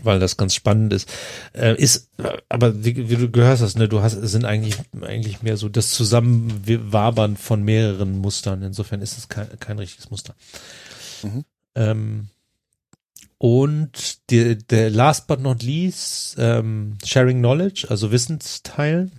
[0.03, 1.09] weil das ganz spannend ist.
[1.53, 2.09] Äh, ist,
[2.47, 5.91] aber wie, wie du gehört hast, ne, du hast, sind eigentlich, eigentlich mehr so das
[5.91, 8.63] Zusammenwabern von mehreren Mustern.
[8.63, 10.33] Insofern ist es kein, kein richtiges Muster.
[11.23, 11.43] Mhm.
[11.75, 12.27] Ähm,
[13.37, 19.11] und die, der last but not least, ähm, Sharing Knowledge, also Wissensteilen.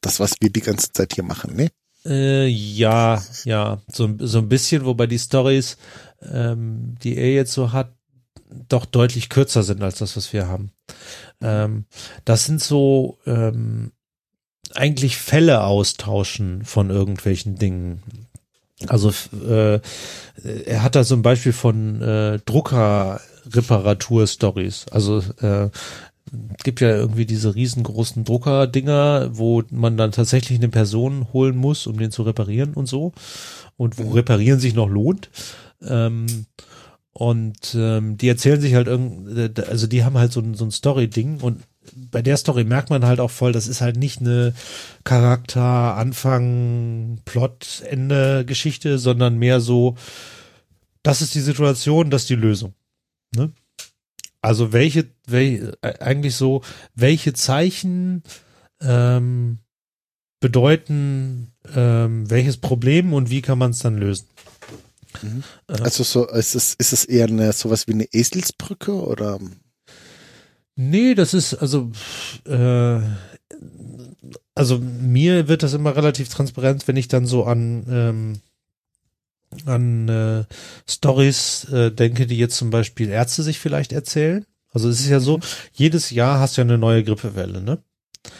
[0.00, 1.70] Das, was wir die ganze Zeit hier machen, ne?
[2.06, 5.78] Äh, ja, ja, so, so ein bisschen, wobei die Stories,
[6.22, 7.94] ähm, die er jetzt so hat,
[8.68, 10.70] doch deutlich kürzer sind als das, was wir haben.
[11.40, 11.86] Ähm,
[12.24, 13.92] das sind so ähm,
[14.74, 18.02] eigentlich Fälle austauschen von irgendwelchen Dingen.
[18.86, 19.12] Also
[19.46, 19.80] äh,
[20.42, 24.86] er hat da so ein Beispiel von äh, Drucker-Reparatur-Stories.
[24.90, 25.70] Also äh,
[26.62, 31.98] gibt ja irgendwie diese riesengroßen Drucker-Dinger, wo man dann tatsächlich eine Person holen muss, um
[31.98, 33.12] den zu reparieren und so.
[33.76, 35.30] Und wo Reparieren sich noch lohnt.
[35.82, 36.46] Ähm,
[37.12, 40.72] und ähm, die erzählen sich halt irgend, also die haben halt so ein, so ein
[40.72, 41.62] Story-Ding und
[42.10, 44.54] bei der Story merkt man halt auch voll, das ist halt nicht eine
[45.04, 49.96] Charakter, Anfang, Plot, Ende Geschichte, sondern mehr so,
[51.02, 52.74] das ist die Situation, das ist die Lösung.
[53.34, 53.52] Ne?
[54.44, 56.62] Also welche, welche, eigentlich so,
[56.94, 58.22] welche Zeichen
[58.82, 59.58] ähm,
[60.38, 64.26] bedeuten ähm, welches Problem und wie kann man es dann lösen?
[65.22, 65.44] Mhm.
[65.66, 69.38] Also so, ist es, ist es eher eine, sowas wie eine Eselsbrücke oder?
[70.76, 71.92] Nee, das ist, also,
[72.44, 73.00] äh,
[74.54, 78.40] also mir wird das immer relativ transparent, wenn ich dann so an, ähm,
[79.66, 80.44] an äh,
[80.88, 84.44] Stories äh, denke, die jetzt zum Beispiel Ärzte sich vielleicht erzählen.
[84.72, 85.42] Also es ist ja so, mhm.
[85.72, 87.78] jedes Jahr hast du ja eine neue Grippewelle, ne?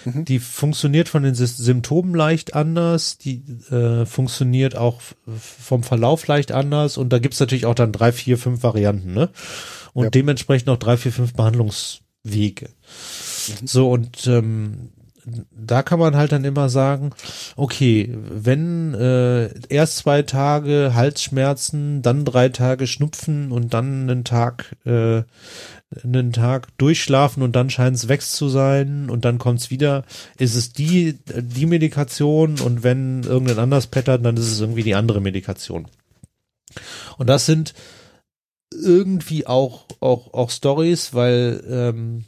[0.05, 0.25] Mhm.
[0.25, 6.97] Die funktioniert von den Symptomen leicht anders, die äh, funktioniert auch vom Verlauf leicht anders
[6.97, 9.29] und da gibt's natürlich auch dann drei, vier, fünf Varianten, ne?
[9.93, 10.11] Und ja.
[10.11, 12.71] dementsprechend auch drei, vier, fünf Behandlungs Wege.
[13.49, 13.67] Mhm.
[13.67, 14.91] So, und ähm,
[15.27, 17.11] da kann man halt dann immer sagen,
[17.57, 24.77] okay, wenn äh, erst zwei Tage Halsschmerzen, dann drei Tage Schnupfen und dann einen Tag,
[24.85, 25.23] äh,
[26.03, 30.05] einen Tag durchschlafen und dann scheint es weg zu sein und dann kommt es wieder,
[30.39, 34.95] ist es die, die Medikation und wenn irgendein anders pettert, dann ist es irgendwie die
[34.95, 35.87] andere Medikation.
[37.17, 37.75] Und das sind
[38.73, 42.25] irgendwie auch, auch, auch Stories, weil, ähm,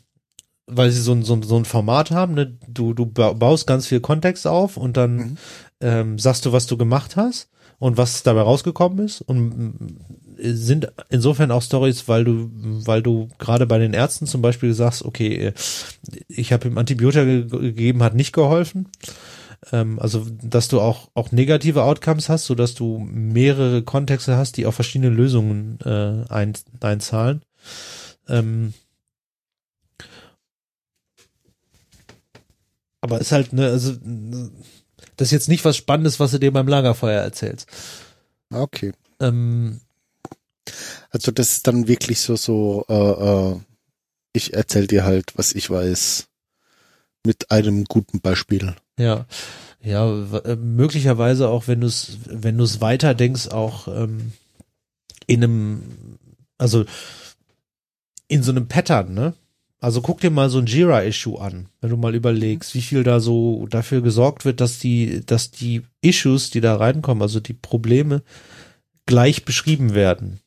[0.67, 2.59] weil sie so ein, so, so ein Format haben, ne?
[2.69, 5.37] du, du baust ganz viel Kontext auf und dann mhm.
[5.81, 7.49] ähm, sagst du, was du gemacht hast
[7.79, 9.99] und was dabei rausgekommen ist und
[10.39, 14.75] äh, sind insofern auch Stories, weil du, weil du gerade bei den Ärzten zum Beispiel
[14.75, 15.53] sagst, okay, äh,
[16.29, 18.89] ich habe ihm Antibiotika gegeben, hat nicht geholfen
[19.73, 24.57] ähm, also dass du auch auch negative Outcomes hast, so dass du mehrere Kontexte hast,
[24.57, 27.43] die auf verschiedene Lösungen äh, ein, einzahlen.
[28.29, 28.75] Ähm,
[33.07, 33.97] aber ist halt ne, also
[35.17, 37.69] das ist jetzt nicht was Spannendes, was du dir beim Lagerfeuer erzählst.
[38.53, 38.93] Okay.
[39.21, 39.81] Ähm,
[41.11, 42.85] also das ist dann wirklich so so.
[42.89, 43.61] Äh, äh,
[44.33, 46.27] ich erzähl dir halt, was ich weiß,
[47.25, 48.77] mit einem guten Beispiel.
[48.99, 49.27] Ja,
[49.83, 50.07] ja,
[50.45, 54.33] äh, möglicherweise auch, wenn du es, wenn du es weiter denkst, auch ähm,
[55.27, 56.19] in einem,
[56.59, 56.85] also
[58.29, 59.35] in so einem Pattern, ne?
[59.87, 63.21] Also guck dir mal so ein Jira-Issue an, wenn du mal überlegst, wie viel da
[63.21, 68.25] so dafür gesorgt wird, dass die, dass die Issues, die da reinkommen, also die Probleme,
[69.07, 70.41] gleich beschrieben werden.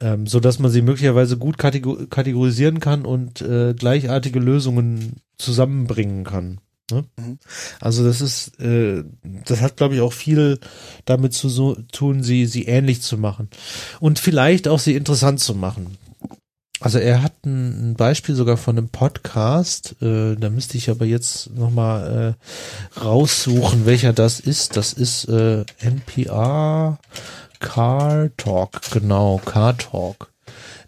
[0.00, 6.60] Ähm, so dass man sie möglicherweise gut kategorisieren kann und äh, gleichartige Lösungen zusammenbringen kann.
[6.92, 7.06] Ne?
[7.16, 7.38] Mhm.
[7.80, 9.02] Also das ist, äh,
[9.46, 10.60] das hat glaube ich auch viel
[11.06, 13.48] damit zu so, tun, sie sie ähnlich zu machen
[13.98, 15.98] und vielleicht auch sie interessant zu machen.
[16.80, 21.06] Also er hat ein, ein Beispiel sogar von einem Podcast, äh, da müsste ich aber
[21.06, 24.76] jetzt noch mal äh, raussuchen, welcher das ist.
[24.76, 26.98] Das ist äh, NPR
[27.60, 30.30] Car Talk, genau Car Talk.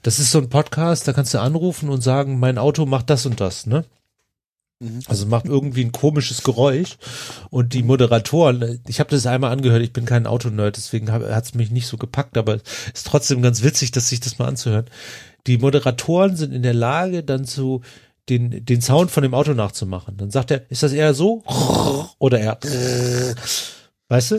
[0.03, 3.25] Das ist so ein Podcast, da kannst du anrufen und sagen, mein Auto macht das
[3.25, 3.85] und das, ne?
[4.81, 5.01] Mhm.
[5.07, 6.99] Also macht irgendwie ein komisches Geräusch
[7.51, 11.55] und die Moderatoren, ich habe das einmal angehört, ich bin kein Autonerd, deswegen hat es
[11.55, 12.57] mich nicht so gepackt, aber
[12.93, 14.87] ist trotzdem ganz witzig, dass sich das mal anzuhören.
[15.47, 17.83] Die Moderatoren sind in der Lage, dann zu
[18.29, 20.17] den, den Sound von dem Auto nachzumachen.
[20.17, 21.43] Dann sagt er, ist das eher so
[22.19, 22.59] oder eher
[24.09, 24.39] Weißt du?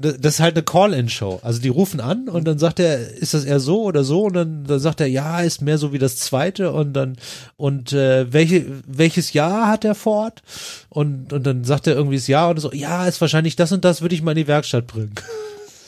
[0.00, 1.38] Das ist, halt eine Call-In-Show.
[1.44, 4.24] Also die rufen an und dann sagt er, ist das eher so oder so?
[4.24, 7.16] Und dann, dann sagt er, ja, ist mehr so wie das zweite und dann,
[7.56, 10.42] und äh, welche, welches Jahr hat er fort?
[10.88, 13.84] Und, und dann sagt er irgendwie das Jahr und so, ja, ist wahrscheinlich das und
[13.84, 15.14] das, würde ich mal in die Werkstatt bringen.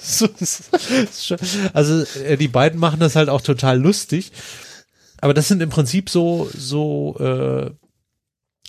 [1.72, 4.32] also äh, die beiden machen das halt auch total lustig.
[5.20, 7.70] Aber das sind im Prinzip so, so äh,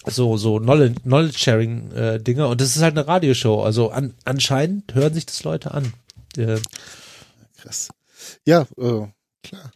[0.05, 3.63] so so Knowledge, Sharing äh, Dinge und das ist halt eine Radioshow.
[3.63, 5.93] Also an, anscheinend hören sich das Leute an.
[6.37, 6.59] Äh,
[7.57, 7.89] Krass.
[8.45, 9.07] Ja, äh,
[9.43, 9.71] klar.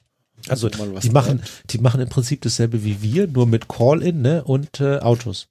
[0.48, 4.80] Also die machen die machen im Prinzip dasselbe wie wir, nur mit Call-in ne und
[4.80, 5.48] äh, Autos.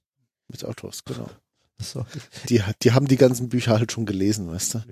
[0.47, 1.29] Mit Autos, genau.
[1.81, 2.05] So.
[2.49, 4.83] Die, die haben die ganzen Bücher halt schon gelesen, weißt du?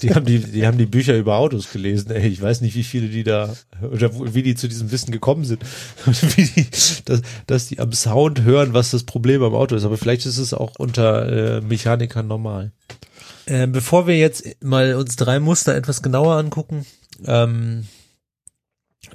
[0.00, 2.10] Die haben die, die haben die Bücher über Autos gelesen.
[2.12, 5.44] Ey, ich weiß nicht, wie viele die da oder wie die zu diesem Wissen gekommen
[5.44, 5.62] sind,
[6.36, 6.66] wie die,
[7.04, 9.84] dass, dass die am Sound hören, was das Problem am Auto ist.
[9.84, 12.72] Aber vielleicht ist es auch unter äh, Mechanikern normal.
[13.46, 16.86] Äh, bevor wir jetzt mal uns drei Muster etwas genauer angucken,
[17.26, 17.86] ähm,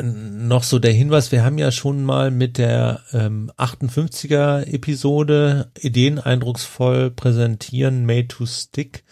[0.02, 6.20] noch so der Hinweis, wir haben ja schon mal mit der ähm, 58er Episode Ideen
[6.20, 9.04] eindrucksvoll präsentieren, Made to Stick,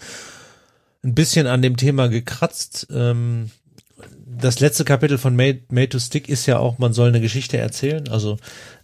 [1.04, 2.88] ein bisschen an dem Thema gekratzt.
[2.91, 3.52] Ähm,
[4.26, 7.58] das letzte Kapitel von Made, Made to Stick ist ja auch, man soll eine Geschichte
[7.58, 8.08] erzählen.
[8.10, 8.38] Also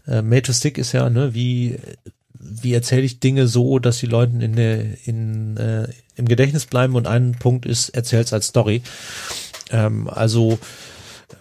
[0.08, 1.78] äh, Made to Stick ist ja, ne, wie
[2.40, 6.96] wie erzähle ich Dinge so, dass die Leuten in, der, in äh, im Gedächtnis bleiben
[6.96, 8.82] und ein Punkt ist, erzähl's als Story.
[9.72, 10.60] Ähm, also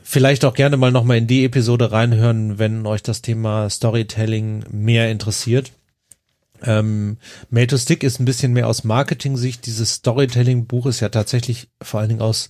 [0.03, 5.11] vielleicht auch gerne mal nochmal in die Episode reinhören, wenn euch das Thema Storytelling mehr
[5.11, 5.73] interessiert.
[6.63, 7.19] Ähm,
[7.51, 9.67] Made to Stick ist ein bisschen mehr aus Marketing-Sicht.
[9.67, 12.49] Dieses Storytelling-Buch ist ja tatsächlich vor allen Dingen aus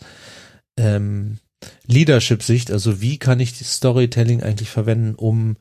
[0.77, 1.39] ähm,
[1.87, 2.71] Leadership-Sicht.
[2.71, 5.57] Also wie kann ich Storytelling eigentlich verwenden, um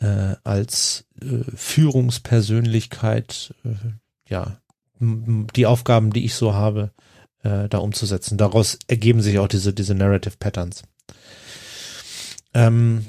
[0.00, 3.74] äh, als äh, Führungspersönlichkeit äh,
[4.28, 4.58] ja
[4.98, 6.90] die Aufgaben, die ich so habe,
[7.42, 8.38] äh, da umzusetzen.
[8.38, 10.84] Daraus ergeben sich auch diese diese Narrative Patterns.
[12.56, 13.04] Ähm,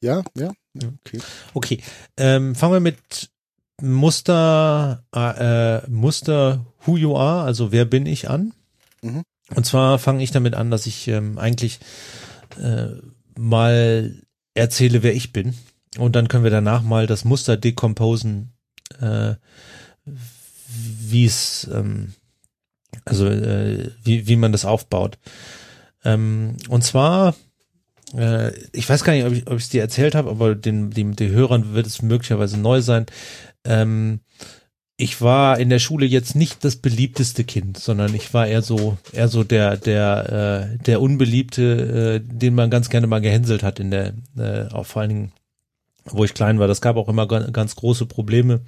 [0.00, 1.20] ja, ja, okay.
[1.54, 1.82] Okay,
[2.16, 3.30] ähm, fangen wir mit
[3.80, 8.52] Muster, äh, Muster Who You Are, also wer bin ich an.
[9.00, 9.22] Mhm.
[9.54, 11.78] Und zwar fange ich damit an, dass ich ähm, eigentlich
[12.60, 12.88] äh,
[13.38, 14.20] mal
[14.54, 15.54] erzähle, wer ich bin.
[15.98, 18.52] Und dann können wir danach mal das Muster decomposen,
[19.00, 19.34] äh,
[20.66, 22.14] wie es, ähm,
[23.04, 25.18] also äh, wie, wie man das aufbaut.
[26.04, 27.34] Ähm, und zwar,
[28.16, 31.30] äh, ich weiß gar nicht, ob ich es dir erzählt habe, aber den, den, den
[31.30, 33.06] Hörern wird es möglicherweise neu sein.
[33.64, 34.20] Ähm,
[34.96, 38.98] ich war in der Schule jetzt nicht das beliebteste Kind, sondern ich war eher so
[39.12, 43.80] eher so der der äh, der unbeliebte, äh, den man ganz gerne mal gehänselt hat
[43.80, 45.32] in der äh, auch vor allen Dingen,
[46.04, 46.68] wo ich klein war.
[46.68, 48.60] Das gab auch immer ganz große Probleme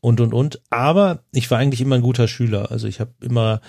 [0.00, 0.60] und und und.
[0.70, 2.72] Aber ich war eigentlich immer ein guter Schüler.
[2.72, 3.60] Also ich habe immer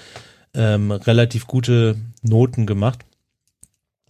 [0.53, 3.05] ähm, relativ gute Noten gemacht.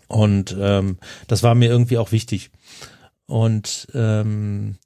[0.08, 0.98] Und ähm,
[1.28, 2.52] das war mir irgendwie auch wichtig.
[3.28, 4.78] Und ähm,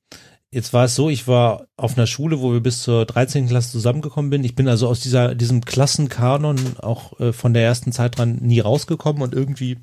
[0.52, 3.48] jetzt war es so, ich war auf einer Schule, wo wir bis zur 13.
[3.48, 4.44] Klasse zusammengekommen bin.
[4.44, 8.60] Ich bin also aus dieser diesem Klassenkanon auch äh, von der ersten Zeit dran nie
[8.60, 9.80] rausgekommen und irgendwie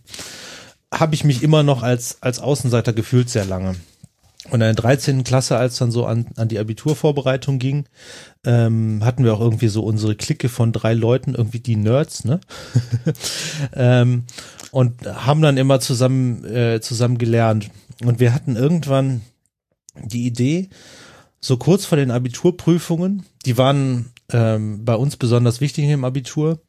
[0.92, 3.76] habe ich mich immer noch als als Außenseiter gefühlt sehr lange.
[4.46, 5.22] Und in der 13.
[5.22, 7.84] Klasse, als dann so an, an die Abiturvorbereitung ging,
[8.44, 12.40] ähm, hatten wir auch irgendwie so unsere Clique von drei Leuten, irgendwie die Nerds, ne?
[13.74, 14.24] ähm,
[14.70, 17.70] und haben dann immer zusammen, äh, zusammen gelernt.
[18.02, 19.20] Und wir hatten irgendwann
[19.94, 20.70] die Idee,
[21.40, 26.60] so kurz vor den Abiturprüfungen, die waren ähm, bei uns besonders wichtig im Abitur,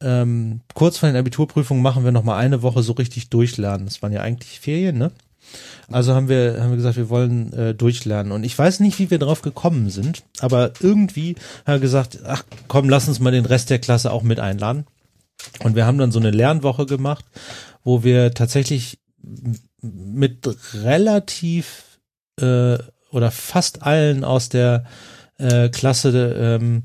[0.00, 3.86] ähm, kurz vor den Abiturprüfungen machen wir noch mal eine Woche so richtig durchlernen.
[3.86, 5.12] Das waren ja eigentlich Ferien, ne?
[5.90, 8.32] Also haben wir, haben wir gesagt, wir wollen äh, durchlernen.
[8.32, 11.36] Und ich weiß nicht, wie wir drauf gekommen sind, aber irgendwie
[11.66, 14.86] haben wir gesagt, ach komm, lass uns mal den Rest der Klasse auch mit einladen.
[15.62, 17.24] Und wir haben dann so eine Lernwoche gemacht,
[17.84, 18.98] wo wir tatsächlich
[19.80, 21.98] mit relativ
[22.40, 22.78] äh,
[23.10, 24.84] oder fast allen aus der
[25.38, 26.84] äh, Klasse ähm,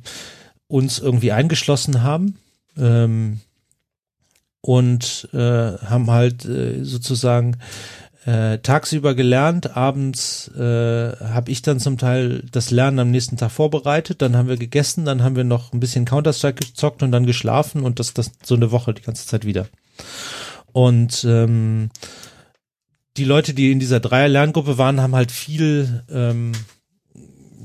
[0.67, 2.37] uns irgendwie eingeschlossen haben.
[2.77, 3.39] Ähm,
[4.61, 7.57] und äh, haben halt äh, sozusagen
[8.27, 13.51] äh, tagsüber gelernt, abends äh, habe ich dann zum Teil das Lernen am nächsten Tag
[13.51, 17.25] vorbereitet, dann haben wir gegessen, dann haben wir noch ein bisschen Counter-Strike gezockt und dann
[17.25, 19.67] geschlafen und das, das so eine Woche die ganze Zeit wieder.
[20.73, 21.89] Und ähm,
[23.15, 26.51] die Leute, die in dieser Dreier-Lerngruppe waren, haben halt viel ähm,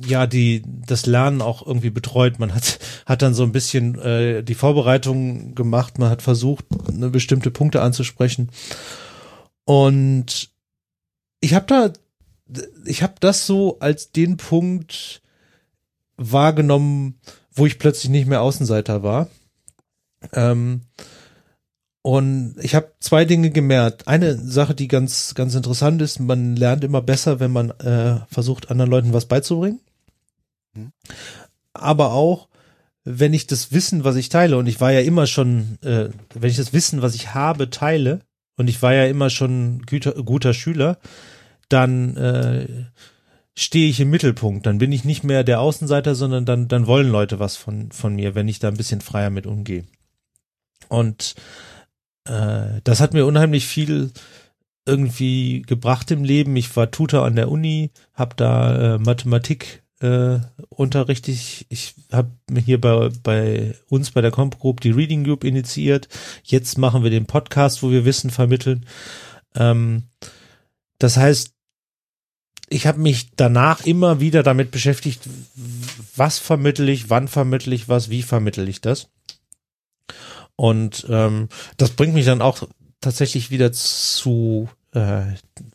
[0.06, 2.38] ja die das Lernen auch irgendwie betreut.
[2.38, 7.10] Man hat hat dann so ein bisschen äh, die Vorbereitung gemacht, man hat versucht, eine
[7.10, 8.50] bestimmte Punkte anzusprechen.
[9.64, 10.51] Und
[11.42, 11.92] ich habe da,
[12.86, 15.20] ich habe das so als den Punkt
[16.16, 17.18] wahrgenommen,
[17.52, 19.28] wo ich plötzlich nicht mehr Außenseiter war.
[20.32, 20.82] Ähm,
[22.02, 24.08] und ich habe zwei Dinge gemerkt.
[24.08, 28.70] Eine Sache, die ganz, ganz interessant ist, man lernt immer besser, wenn man äh, versucht,
[28.70, 29.80] anderen Leuten was beizubringen.
[30.74, 30.92] Mhm.
[31.74, 32.48] Aber auch,
[33.04, 36.50] wenn ich das Wissen, was ich teile, und ich war ja immer schon, äh, wenn
[36.50, 38.20] ich das Wissen, was ich habe, teile,
[38.56, 40.98] und ich war ja immer schon guter, guter Schüler,
[41.72, 42.66] dann äh,
[43.54, 44.66] stehe ich im Mittelpunkt.
[44.66, 48.14] Dann bin ich nicht mehr der Außenseiter, sondern dann, dann wollen Leute was von, von
[48.14, 49.84] mir, wenn ich da ein bisschen freier mit umgehe.
[50.88, 51.34] Und
[52.24, 54.12] äh, das hat mir unheimlich viel
[54.86, 56.56] irgendwie gebracht im Leben.
[56.56, 61.28] Ich war Tutor an der Uni, habe da äh, Mathematik äh, Unterricht.
[61.28, 62.30] Ich, ich habe
[62.64, 66.08] hier bei, bei uns bei der Comp Group die Reading Group initiiert.
[66.42, 68.86] Jetzt machen wir den Podcast, wo wir Wissen vermitteln.
[69.54, 70.04] Ähm,
[70.98, 71.54] das heißt,
[72.68, 75.22] ich habe mich danach immer wieder damit beschäftigt,
[76.16, 79.08] was vermittel ich, wann vermittel ich was, wie vermittel ich das.
[80.56, 82.68] Und ähm, das bringt mich dann auch
[83.00, 85.24] tatsächlich wieder zu äh,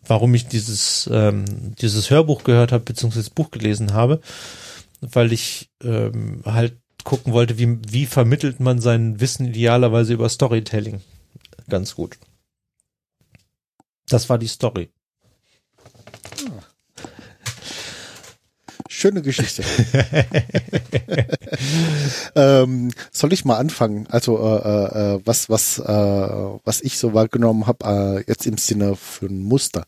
[0.05, 4.21] warum ich dieses, ähm, dieses Hörbuch gehört habe, beziehungsweise das Buch gelesen habe,
[5.01, 11.01] weil ich ähm, halt gucken wollte, wie, wie vermittelt man sein Wissen idealerweise über Storytelling.
[11.69, 12.17] Ganz gut.
[14.09, 14.89] Das war die Story.
[18.97, 19.61] Schöne Geschichte.
[22.35, 24.07] ähm, soll ich mal anfangen?
[24.07, 28.57] Also äh, äh, äh, was was äh, was ich so wahrgenommen habe äh, jetzt im
[28.57, 29.85] Sinne für ein Muster.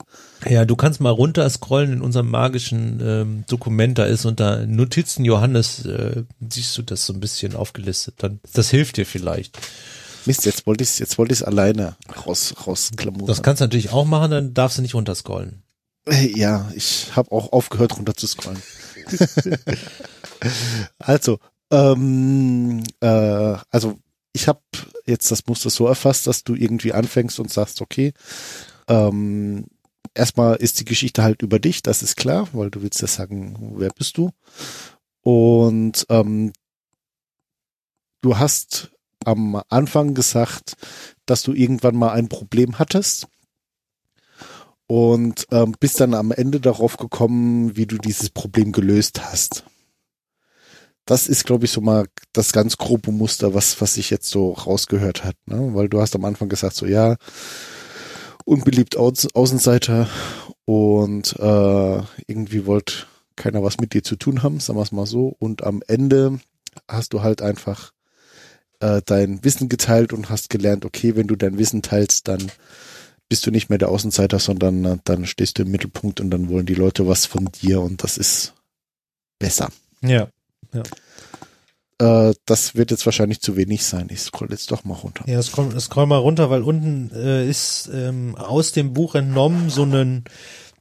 [0.47, 3.97] Ja, du kannst mal runter scrollen in unserem magischen ähm, Dokument.
[3.97, 8.13] Da ist unter Notizen Johannes äh, siehst du das so ein bisschen aufgelistet.
[8.19, 9.57] Dann das hilft dir vielleicht.
[10.27, 11.95] Mist, jetzt wollte ich jetzt wollte ich es alleine
[12.27, 13.25] raus rausklamüsern.
[13.25, 15.63] Das kannst du natürlich auch machen, dann darfst du nicht runterscrollen.
[16.35, 18.61] Ja, ich habe auch aufgehört runter zu scrollen.
[20.99, 21.39] also,
[21.71, 23.99] ähm, äh, also
[24.33, 24.61] ich habe
[25.05, 28.13] jetzt das Muster so erfasst, dass du irgendwie anfängst und sagst, okay,
[28.87, 29.65] ähm,
[30.13, 33.73] erstmal ist die Geschichte halt über dich, das ist klar, weil du willst ja sagen,
[33.77, 34.31] wer bist du?
[35.21, 36.53] Und ähm,
[38.21, 38.91] du hast
[39.25, 40.75] am Anfang gesagt,
[41.25, 43.27] dass du irgendwann mal ein Problem hattest
[44.89, 49.63] und ähm, bist dann am Ende darauf gekommen, wie du dieses Problem gelöst hast.
[51.05, 54.51] Das ist, glaube ich, so mal das ganz grobe Muster, was, was sich jetzt so
[54.53, 55.75] rausgehört hat, ne?
[55.75, 57.17] Weil du hast am Anfang gesagt, so ja,
[58.45, 60.09] unbeliebt Au Außenseiter
[60.65, 65.05] und äh, irgendwie wollte keiner was mit dir zu tun haben, sagen wir es mal
[65.05, 65.35] so.
[65.37, 66.39] Und am Ende
[66.87, 67.91] hast du halt einfach
[68.79, 72.51] äh, dein Wissen geteilt und hast gelernt, okay, wenn du dein Wissen teilst, dann
[73.29, 76.49] bist du nicht mehr der Außenseiter, sondern äh, dann stehst du im Mittelpunkt und dann
[76.49, 78.53] wollen die Leute was von dir und das ist
[79.37, 79.69] besser.
[80.01, 80.27] Ja.
[80.73, 80.83] ja.
[82.29, 84.07] Äh, das wird jetzt wahrscheinlich zu wenig sein.
[84.09, 85.23] Ich scroll jetzt doch mal runter.
[85.27, 89.83] Ja, scroll, scroll mal runter, weil unten äh, ist ähm, aus dem Buch entnommen so
[89.83, 90.23] ein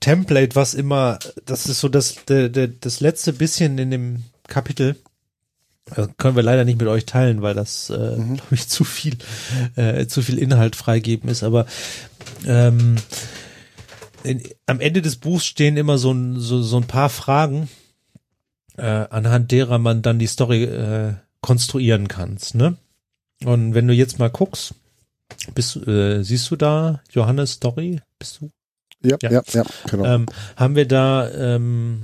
[0.01, 4.97] Template, was immer, das ist so das, de, de, das letzte bisschen in dem Kapitel,
[5.95, 8.35] das können wir leider nicht mit euch teilen, weil das, äh, mhm.
[8.35, 9.17] glaube ich, zu viel,
[9.77, 11.43] äh, zu viel Inhalt freigeben ist.
[11.43, 11.67] Aber
[12.47, 12.97] ähm,
[14.23, 17.69] in, am Ende des Buchs stehen immer so ein, so, so ein paar Fragen,
[18.77, 22.55] äh, anhand derer man dann die Story äh, konstruieren kannst.
[22.55, 22.77] Ne?
[23.45, 24.75] Und wenn du jetzt mal guckst,
[25.55, 28.01] bist, äh, siehst du da Johannes Story?
[28.19, 28.51] Bist du?
[29.03, 30.05] Ja, ja, ja, ja genau.
[30.05, 30.27] Ähm,
[30.57, 32.03] haben wir da ähm,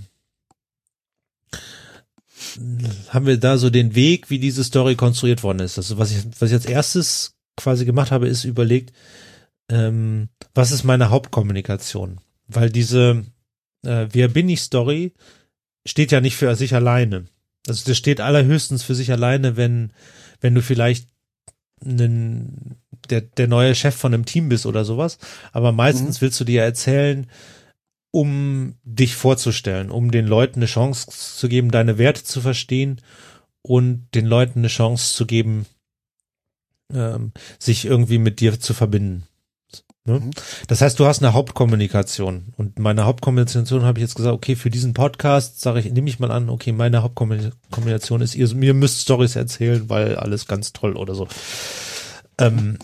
[3.08, 5.78] haben wir da so den Weg, wie diese Story konstruiert worden ist.
[5.78, 8.92] Also was ich, was ich als erstes quasi gemacht habe, ist überlegt,
[9.70, 12.20] ähm, was ist meine Hauptkommunikation?
[12.46, 13.24] Weil diese
[13.84, 15.12] äh, Wer bin ich Story
[15.86, 17.26] steht ja nicht für sich alleine.
[17.66, 19.92] Also das steht allerhöchstens für sich alleine, wenn,
[20.40, 21.08] wenn du vielleicht
[21.84, 22.76] einen,
[23.10, 25.18] der, der neue Chef von einem Team bist oder sowas.
[25.52, 26.24] Aber meistens mhm.
[26.24, 27.26] willst du dir erzählen,
[28.14, 33.00] um dich vorzustellen, um den Leuten eine Chance zu geben, deine Werte zu verstehen
[33.60, 35.66] und den Leuten eine Chance zu geben,
[36.92, 39.24] ähm, sich irgendwie mit dir zu verbinden.
[40.04, 40.20] Ne?
[40.20, 40.30] Mhm.
[40.68, 44.70] Das heißt, du hast eine Hauptkommunikation und meine Hauptkommunikation habe ich jetzt gesagt, okay, für
[44.70, 49.00] diesen Podcast sage ich, nehme ich mal an, okay, meine Hauptkommunikation ist, ihr mir müsst
[49.00, 51.26] Stories erzählen, weil alles ganz toll oder so.
[52.38, 52.78] Ähm,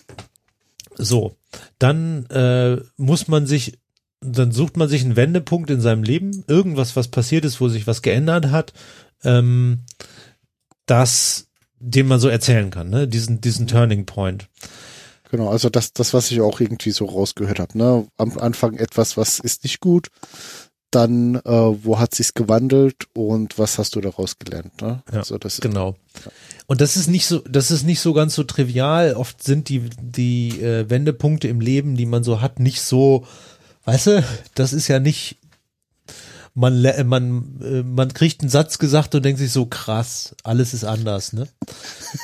[0.97, 1.37] so,
[1.79, 3.79] dann äh, muss man sich
[4.21, 7.87] dann sucht man sich einen Wendepunkt in seinem Leben, irgendwas, was passiert ist, wo sich
[7.87, 8.73] was geändert hat,
[9.25, 9.81] ähm,
[10.87, 11.49] das,
[11.79, 13.09] den man so erzählen kann, ne?
[13.09, 14.49] Diesen, diesen Turning Point.
[15.31, 18.07] Genau, also das, das, was ich auch irgendwie so rausgehört habe, ne?
[18.17, 20.09] Am Anfang etwas, was ist nicht gut,
[20.91, 21.43] dann äh,
[21.85, 25.03] wo hat sich's gewandelt und was hast du daraus gelernt, ne?
[25.13, 25.97] Ja, also das genau.
[26.25, 26.33] Ja.
[26.67, 29.15] Und das ist nicht so, das ist nicht so ganz so trivial.
[29.15, 33.25] Oft sind die die äh, Wendepunkte im Leben, die man so hat, nicht so
[33.91, 34.25] Weißt du,
[34.55, 35.37] das ist ja nicht,
[36.55, 40.85] man, man, äh, man kriegt einen Satz gesagt und denkt sich so krass, alles ist
[40.85, 41.49] anders, ne?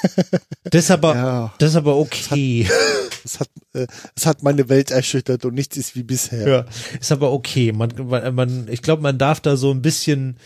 [0.64, 2.68] das ist aber, ja, das ist aber okay.
[2.68, 6.46] Es hat, es hat, äh, es hat meine Welt erschüttert und nichts ist wie bisher.
[6.46, 6.64] Ja,
[7.00, 7.72] ist aber okay.
[7.72, 7.90] Man,
[8.32, 10.38] man, ich glaube, man darf da so ein bisschen,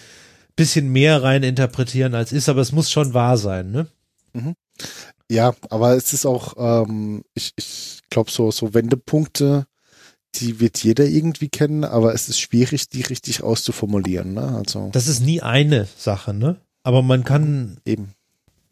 [0.56, 3.88] bisschen mehr rein interpretieren als ist, aber es muss schon wahr sein, ne?
[4.32, 4.54] Mhm.
[5.30, 9.66] Ja, aber es ist auch, ähm, ich, ich glaube, so, so Wendepunkte,
[10.36, 14.34] die wird jeder irgendwie kennen, aber es ist schwierig, die richtig auszuformulieren.
[14.34, 14.42] Ne?
[14.42, 16.56] Also Das ist nie eine Sache, ne?
[16.82, 18.14] Aber man kann eben.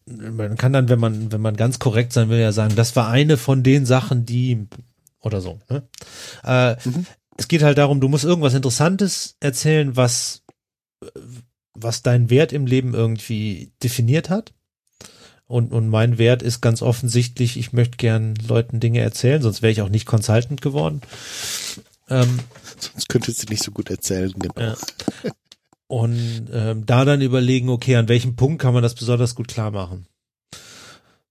[0.06, 3.08] man kann dann, wenn man, wenn man ganz korrekt sein will, ja sagen, das war
[3.08, 4.66] eine von den Sachen, die
[5.20, 5.58] oder so.
[5.68, 5.82] Ne?
[6.44, 7.06] Äh, Mhm.
[7.40, 10.42] Es geht halt darum, du musst irgendwas Interessantes erzählen, was,
[11.72, 14.52] was deinen Wert im Leben irgendwie definiert hat.
[15.48, 19.72] Und, und mein Wert ist ganz offensichtlich, ich möchte gern Leuten Dinge erzählen, sonst wäre
[19.72, 21.00] ich auch nicht Consultant geworden.
[22.10, 22.38] Ähm,
[22.78, 24.60] Sonst könnte sie nicht so gut erzählen, genau.
[24.60, 24.76] Ja.
[25.86, 29.70] Und ähm, da dann überlegen, okay, an welchem Punkt kann man das besonders gut klar
[29.70, 30.06] machen.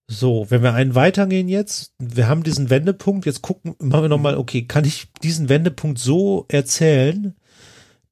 [0.08, 4.36] So, wenn wir einen weitergehen jetzt, wir haben diesen Wendepunkt, jetzt gucken, machen wir nochmal,
[4.36, 7.36] okay, kann ich diesen Wendepunkt so erzählen,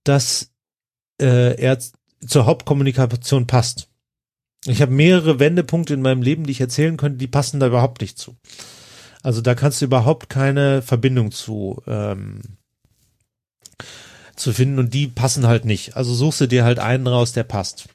[0.04, 0.52] dass
[1.20, 1.78] äh, er
[2.24, 3.88] zur Hauptkommunikation passt?
[4.66, 8.00] Ich habe mehrere Wendepunkte in meinem Leben, die ich erzählen könnte, die passen da überhaupt
[8.00, 8.36] nicht zu.
[9.22, 12.40] Also da kannst du überhaupt keine Verbindung zu ähm,
[14.36, 15.96] zu finden und die passen halt nicht.
[15.96, 17.88] Also suchst du dir halt einen raus, der passt.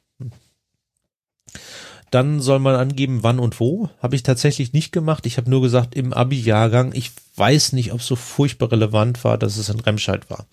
[2.09, 3.89] Dann soll man angeben, wann und wo.
[4.01, 5.25] Habe ich tatsächlich nicht gemacht.
[5.25, 6.91] Ich habe nur gesagt, im Abi-Jahrgang.
[6.93, 10.45] Ich weiß nicht, ob es so furchtbar relevant war, dass es in Remscheid war.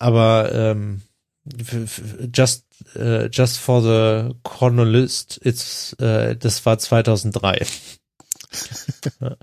[0.00, 1.02] Aber ähm,
[2.34, 2.64] just
[2.94, 7.66] äh, just for the chronologist, it's äh, das war 2003.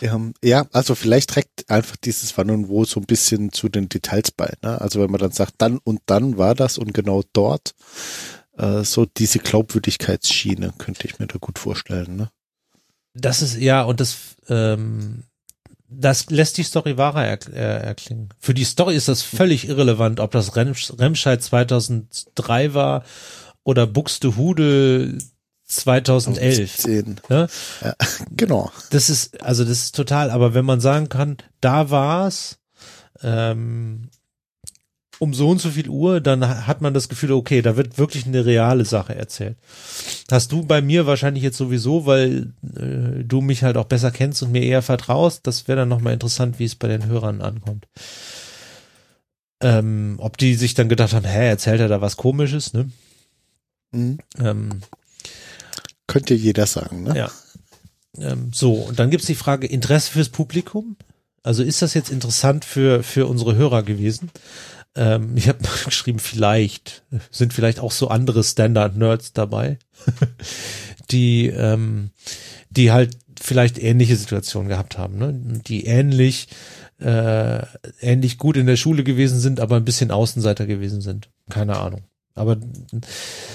[0.00, 3.88] Ja, ja, also vielleicht trägt einfach dieses Wann und Wo so ein bisschen zu den
[3.88, 4.52] Details bei.
[4.62, 4.80] Ne?
[4.80, 7.74] Also wenn man dann sagt, dann und dann war das und genau dort,
[8.56, 12.16] äh, so diese Glaubwürdigkeitsschiene könnte ich mir da gut vorstellen.
[12.16, 12.30] Ne?
[13.14, 15.24] Das ist ja und das ähm,
[15.88, 18.28] das lässt die Story wahrer er, äh, erklingen.
[18.38, 23.04] Für die Story ist das völlig irrelevant, ob das Remsch, Remscheid 2003 war
[23.64, 25.18] oder Buxtehude
[25.64, 26.76] 2011.
[26.76, 27.20] 17.
[27.28, 27.48] Ne?
[27.82, 27.94] Ja,
[28.30, 28.70] genau.
[28.90, 30.30] Das ist also das ist total.
[30.30, 32.58] Aber wenn man sagen kann, da war's
[33.22, 34.10] ähm,
[35.18, 38.26] um so und so viel Uhr, dann hat man das Gefühl, okay, da wird wirklich
[38.26, 39.56] eine reale Sache erzählt.
[40.30, 44.42] Hast du bei mir wahrscheinlich jetzt sowieso, weil äh, du mich halt auch besser kennst
[44.42, 45.46] und mir eher vertraust.
[45.46, 47.86] Das wäre dann nochmal interessant, wie es bei den Hörern ankommt.
[49.60, 52.90] Ähm, ob die sich dann gedacht haben, hä, erzählt er da was komisches, ne?
[53.90, 54.18] Mhm.
[54.38, 54.80] Ähm,
[56.06, 57.02] Könnte jeder sagen.
[57.02, 57.16] Ne?
[57.16, 57.30] Ja.
[58.18, 60.96] Ähm, so, und dann gibt's die Frage, Interesse fürs Publikum?
[61.42, 64.30] Also ist das jetzt interessant für, für unsere Hörer gewesen?
[64.94, 69.78] Ähm, ich habe geschrieben, vielleicht sind vielleicht auch so andere Standard-Nerds dabei,
[71.10, 72.10] die, ähm,
[72.70, 75.32] die halt vielleicht ähnliche Situationen gehabt haben, ne?
[75.66, 76.48] die ähnlich,
[77.00, 77.62] äh,
[78.00, 81.30] ähnlich gut in der Schule gewesen sind, aber ein bisschen Außenseiter gewesen sind.
[81.48, 82.02] Keine Ahnung.
[82.34, 82.56] Aber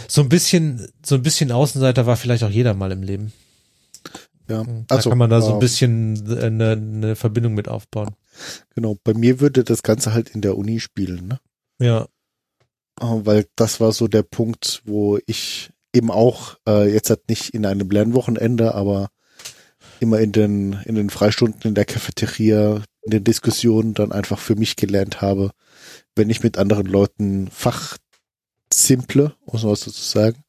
[0.07, 3.31] so ein bisschen, so ein bisschen Außenseiter war vielleicht auch jeder mal im Leben.
[4.49, 4.63] Ja.
[4.87, 8.11] Da Also kann man da so ein ähm, bisschen eine, eine Verbindung mit aufbauen.
[8.75, 11.39] Genau, bei mir würde das Ganze halt in der Uni spielen, ne?
[11.79, 12.07] Ja,
[12.99, 17.53] Äh, Weil das war so der Punkt, wo ich eben auch, äh, jetzt halt nicht
[17.53, 19.09] in einem Lernwochenende, aber
[19.99, 24.55] immer in den, in den Freistunden in der Cafeteria, in den Diskussionen dann einfach für
[24.55, 25.51] mich gelernt habe,
[26.15, 30.43] wenn ich mit anderen Leuten fachsimple, muss man so zu sagen,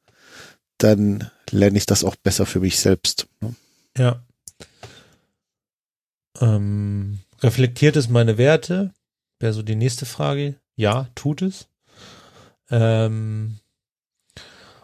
[0.79, 3.27] dann lerne ich das auch besser für mich selbst.
[3.41, 3.55] Ne?
[3.97, 4.25] ja.
[6.41, 8.93] Ähm, reflektiert es meine Werte?
[9.39, 10.57] Wäre so die nächste Frage.
[10.77, 11.69] Ja, tut es.
[12.71, 13.59] Ähm,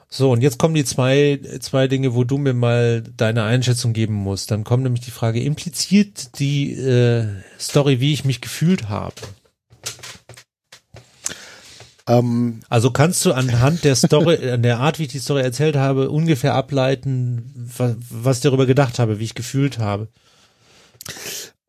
[0.09, 4.15] so, und jetzt kommen die zwei, zwei Dinge, wo du mir mal deine Einschätzung geben
[4.15, 4.51] musst.
[4.51, 7.27] Dann kommt nämlich die Frage, impliziert die äh,
[7.59, 9.15] Story, wie ich mich gefühlt habe?
[12.09, 15.77] Ähm, Also kannst du anhand der Story, an der Art, wie ich die Story erzählt
[15.77, 20.09] habe, ungefähr ableiten, was, was ich darüber gedacht habe, wie ich gefühlt habe.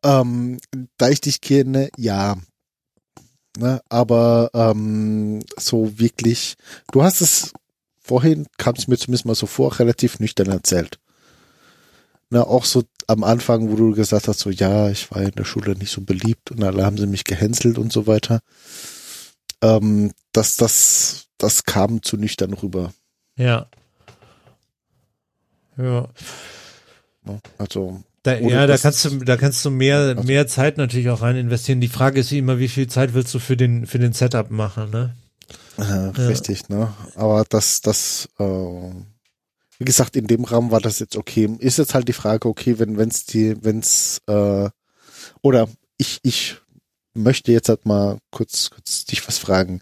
[0.04, 0.58] Ähm,
[0.96, 2.36] da ich dich kenne, ja.
[3.58, 6.56] Ne, aber ähm, so wirklich,
[6.90, 7.52] du hast es
[8.00, 10.98] vorhin, kam es mir zumindest mal so vor, relativ nüchtern erzählt.
[12.30, 15.44] Ne, auch so am Anfang, wo du gesagt hast, so ja, ich war in der
[15.44, 18.40] Schule nicht so beliebt und alle haben sie mich gehänselt und so weiter.
[19.60, 22.94] Ähm, das, das, das kam zu nüchtern rüber.
[23.36, 23.68] Ja.
[25.76, 26.08] Ja.
[27.24, 27.40] Ne?
[27.58, 31.22] Also, Da, ja, da kannst du, da kannst du mehr, Also- mehr Zeit natürlich auch
[31.22, 31.80] rein investieren.
[31.80, 34.90] Die Frage ist immer, wie viel Zeit willst du für den, für den Setup machen,
[34.90, 35.16] ne?
[35.78, 36.92] äh, richtig, ne?
[37.16, 41.48] Aber das, das, äh, wie gesagt, in dem Rahmen war das jetzt okay.
[41.58, 44.68] Ist jetzt halt die Frage, okay, wenn wenn's die, wenn's äh,
[45.40, 46.56] oder ich ich
[47.14, 49.80] möchte jetzt halt mal kurz kurz dich was fragen.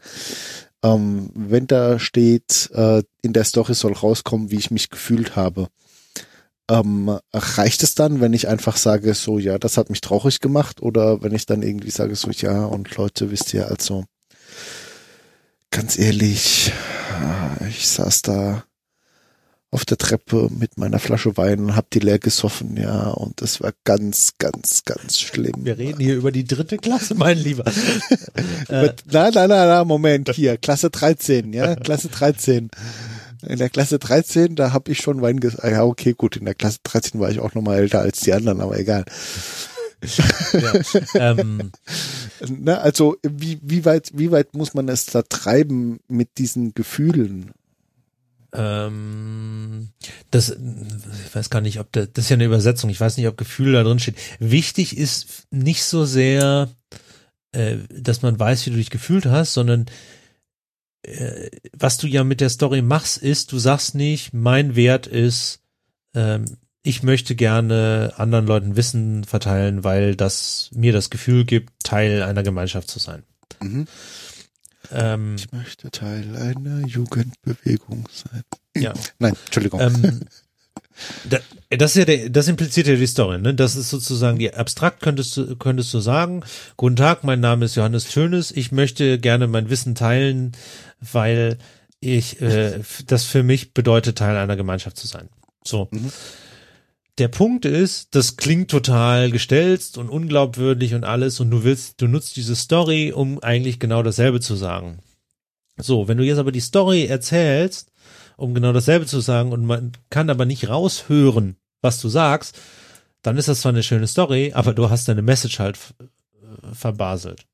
[0.82, 5.68] Ähm, wenn da steht, äh, in der Story soll rauskommen, wie ich mich gefühlt habe.
[6.70, 10.80] Ähm, reicht es dann, wenn ich einfach sage, so, ja, das hat mich traurig gemacht
[10.80, 14.04] oder wenn ich dann irgendwie sage, so, ja, und Leute, wisst ihr, also,
[15.70, 16.72] ganz ehrlich,
[17.60, 18.62] äh, ich saß da
[19.72, 23.60] auf der Treppe mit meiner Flasche Wein und hab die leer gesoffen, ja, und das
[23.60, 25.64] war ganz, ganz, ganz schlimm.
[25.64, 27.64] Wir reden hier über die dritte Klasse, mein Lieber.
[28.68, 32.70] nein, nein, nein, nein, Moment, hier, Klasse 13, ja, Klasse 13.
[33.42, 35.64] In der Klasse 13, da habe ich schon Wein gesagt.
[35.64, 38.32] Ja, okay, gut, in der Klasse 13 war ich auch noch mal älter als die
[38.32, 39.04] anderen, aber egal.
[40.52, 40.72] ja,
[41.14, 41.72] ähm.
[42.48, 47.52] ne, also wie, wie weit wie weit muss man es da treiben mit diesen Gefühlen?
[48.52, 49.90] Ähm,
[50.30, 52.90] das, ich weiß gar nicht, ob das, das ist ja eine Übersetzung.
[52.90, 54.16] Ich weiß nicht, ob Gefühl da drin steht.
[54.38, 56.68] Wichtig ist nicht so sehr,
[57.52, 59.86] äh, dass man weiß, wie du dich gefühlt hast, sondern
[61.76, 65.60] was du ja mit der Story machst, ist, du sagst nicht, mein Wert ist,
[66.14, 72.22] ähm, ich möchte gerne anderen Leuten Wissen verteilen, weil das mir das Gefühl gibt, Teil
[72.22, 73.22] einer Gemeinschaft zu sein.
[73.60, 73.86] Mhm.
[74.90, 78.42] Ähm, ich möchte Teil einer Jugendbewegung sein.
[78.76, 78.94] Ja.
[79.18, 79.80] Nein, Entschuldigung.
[79.80, 80.20] Ähm,
[81.70, 83.54] das ist ja der, das impliziert ja die Story, ne?
[83.54, 86.42] Das ist sozusagen die abstrakt könntest du könntest du sagen,
[86.76, 90.52] guten Tag, mein Name ist Johannes Schönes, ich möchte gerne mein Wissen teilen,
[91.00, 91.58] weil
[92.00, 95.28] ich äh, das für mich bedeutet Teil einer Gemeinschaft zu sein.
[95.64, 95.88] So.
[95.90, 96.10] Mhm.
[97.18, 102.08] Der Punkt ist, das klingt total gestelzt und unglaubwürdig und alles und du willst, du
[102.08, 105.00] nutzt diese Story, um eigentlich genau dasselbe zu sagen.
[105.76, 107.89] So, wenn du jetzt aber die Story erzählst,
[108.40, 112.58] um genau dasselbe zu sagen und man kann aber nicht raushören, was du sagst,
[113.22, 115.78] dann ist das zwar eine schöne Story, aber du hast deine Message halt
[116.72, 117.44] verbaselt.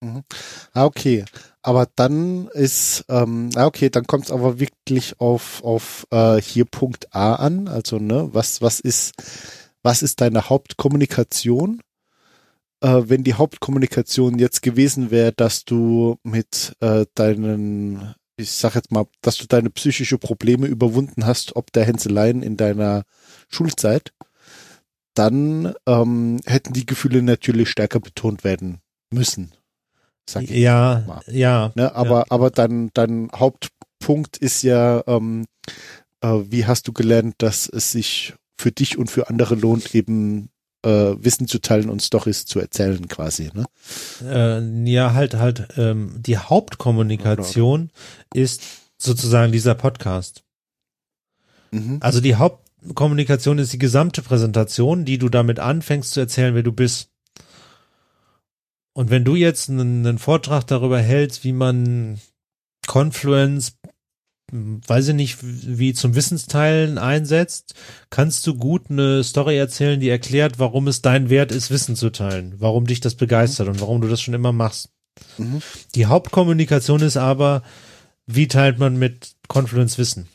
[0.00, 0.24] Mhm.
[0.72, 1.24] Ah, okay.
[1.62, 6.64] Aber dann ist, ähm, ah, okay, dann kommt es aber wirklich auf, auf äh, hier
[6.64, 7.68] Punkt A an.
[7.68, 9.14] Also, ne, was, was ist,
[9.82, 11.80] was ist deine Hauptkommunikation?
[12.80, 18.92] Äh, wenn die Hauptkommunikation jetzt gewesen wäre, dass du mit äh, deinen, ich sag jetzt
[18.92, 23.04] mal, dass du deine psychische Probleme überwunden hast, ob der Hänseleien in deiner
[23.48, 24.12] Schulzeit,
[25.14, 28.80] dann ähm, hätten die Gefühle natürlich stärker betont werden
[29.10, 29.52] müssen.
[30.28, 31.22] Sag ich ja, mal.
[31.28, 31.72] ja.
[31.74, 32.24] Ne, aber, ja.
[32.28, 35.46] aber dein, dein Hauptpunkt ist ja, ähm,
[36.20, 40.50] äh, wie hast du gelernt, dass es sich für dich und für andere lohnt, eben
[40.82, 43.66] äh, Wissen zu teilen und Stories zu erzählen, quasi, ne?
[44.22, 48.62] Äh, ja, halt, halt, ähm, die Hauptkommunikation oder, ist
[48.98, 50.44] sozusagen dieser Podcast.
[51.70, 51.98] Mhm.
[52.00, 56.72] Also die Hauptkommunikation ist die gesamte Präsentation, die du damit anfängst zu erzählen, wer du
[56.72, 57.10] bist.
[58.92, 62.18] Und wenn du jetzt einen, einen Vortrag darüber hältst, wie man
[62.86, 63.76] Confluence,
[64.52, 67.74] weiß ich nicht, wie zum Wissensteilen einsetzt,
[68.10, 72.10] kannst du gut eine Story erzählen, die erklärt, warum es dein Wert ist, Wissen zu
[72.10, 73.72] teilen, warum dich das begeistert mhm.
[73.72, 74.90] und warum du das schon immer machst.
[75.38, 75.62] Mhm.
[75.94, 77.62] Die Hauptkommunikation ist aber,
[78.26, 80.28] wie teilt man mit Confluence Wissen?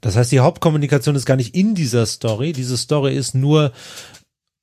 [0.00, 2.52] Das heißt, die Hauptkommunikation ist gar nicht in dieser Story.
[2.52, 3.72] Diese Story ist nur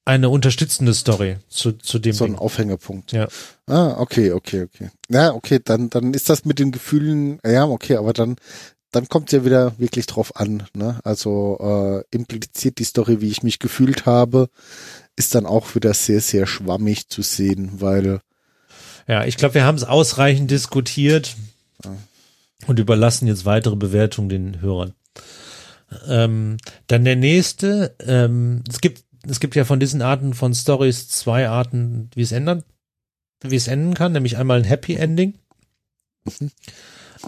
[0.06, 2.40] eine unterstützende Story zu, zu dem So ein Ding.
[2.40, 3.12] Aufhängepunkt.
[3.12, 3.28] Ja.
[3.68, 4.90] Ah, okay, okay, okay.
[5.10, 8.38] Ja, okay, dann, dann ist das mit den Gefühlen, ja, okay, aber dann,
[8.92, 11.00] dann kommt ja wieder wirklich drauf an, ne?
[11.04, 14.50] Also äh, impliziert die Story, wie ich mich gefühlt habe,
[15.16, 18.22] ist dann auch wieder sehr, sehr schwammig zu sehen, weil
[19.08, 21.36] ja, ich glaube, wir haben es ausreichend diskutiert
[21.84, 21.96] ja.
[22.68, 24.94] und überlassen jetzt weitere Bewertungen den Hörern.
[26.08, 31.08] Ähm, dann der nächste, ähm, es gibt es gibt ja von diesen Arten von Stories
[31.10, 32.64] zwei Arten, wie es ändern,
[33.42, 35.36] wie es enden kann, nämlich einmal ein Happy Ending.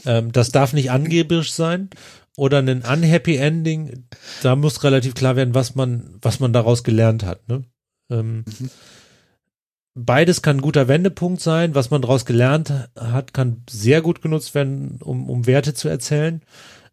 [0.05, 1.89] Ähm, das darf nicht angeberisch sein.
[2.35, 4.05] Oder ein Unhappy Ending,
[4.41, 7.47] da muss relativ klar werden, was man, was man daraus gelernt hat.
[7.47, 7.63] Ne?
[8.09, 8.69] Ähm, mhm.
[9.93, 11.75] Beides kann ein guter Wendepunkt sein.
[11.75, 16.41] Was man daraus gelernt hat, kann sehr gut genutzt werden, um, um Werte zu erzählen.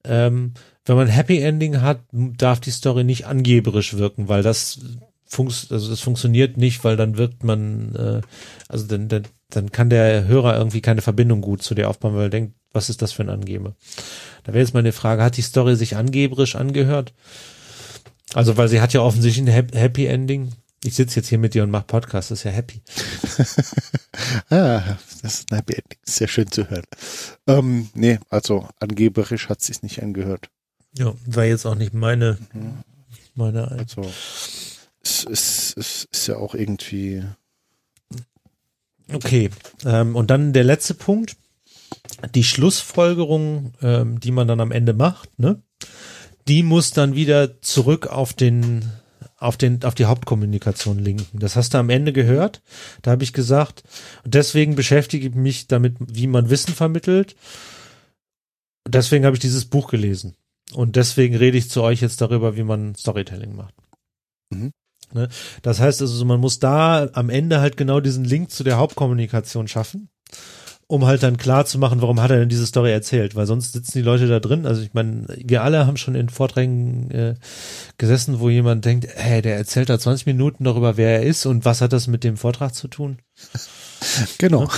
[0.05, 0.53] Ähm,
[0.91, 4.80] wenn man Happy Ending hat, darf die Story nicht angeberisch wirken, weil das
[5.24, 8.20] funkt, also das funktioniert nicht, weil dann wirkt man, äh,
[8.68, 12.24] also dann, dann, dann kann der Hörer irgendwie keine Verbindung gut zu dir aufbauen, weil
[12.24, 13.76] er denkt, was ist das für ein Angebe?
[14.43, 17.12] Da wäre jetzt mal eine Frage, hat die Story sich angeberisch angehört?
[18.34, 20.51] Also, weil sie hat ja offensichtlich ein Happy Ending.
[20.82, 22.80] Ich sitze jetzt hier mit dir und mache Podcast, das ist ja happy.
[24.51, 25.99] ah, das ist ein Happy Ending.
[26.05, 26.86] Sehr schön zu hören.
[27.47, 30.49] Ähm, nee, also angeberisch hat es nicht angehört.
[30.97, 32.38] Ja, war jetzt auch nicht meine,
[33.34, 34.03] meine Also,
[35.03, 37.24] es, es, es ist ja auch irgendwie.
[39.12, 39.51] Okay,
[39.84, 41.36] ähm, und dann der letzte Punkt.
[42.34, 45.62] Die Schlussfolgerung, ähm, die man dann am Ende macht, ne?
[46.49, 48.91] die muss dann wieder zurück auf den
[49.36, 51.38] auf den auf die Hauptkommunikation linken.
[51.38, 52.62] Das hast du am Ende gehört.
[53.03, 53.84] Da habe ich gesagt,
[54.24, 57.36] deswegen beschäftige ich mich damit, wie man Wissen vermittelt.
[58.86, 60.36] Deswegen habe ich dieses Buch gelesen
[60.75, 63.75] und deswegen rede ich zu euch jetzt darüber, wie man Storytelling macht.
[64.51, 64.73] Mhm.
[65.12, 65.29] Ne?
[65.62, 69.66] Das heißt also, man muss da am Ende halt genau diesen Link zu der Hauptkommunikation
[69.68, 70.09] schaffen
[70.91, 73.73] um halt dann klar zu machen, warum hat er denn diese Story erzählt, weil sonst
[73.73, 74.66] sitzen die Leute da drin.
[74.66, 77.35] Also ich meine, wir alle haben schon in Vorträgen äh,
[77.97, 81.64] gesessen, wo jemand denkt, hey, der erzählt da 20 Minuten darüber, wer er ist und
[81.64, 83.18] was hat das mit dem Vortrag zu tun.
[84.39, 84.64] Genau.
[84.64, 84.71] Ja?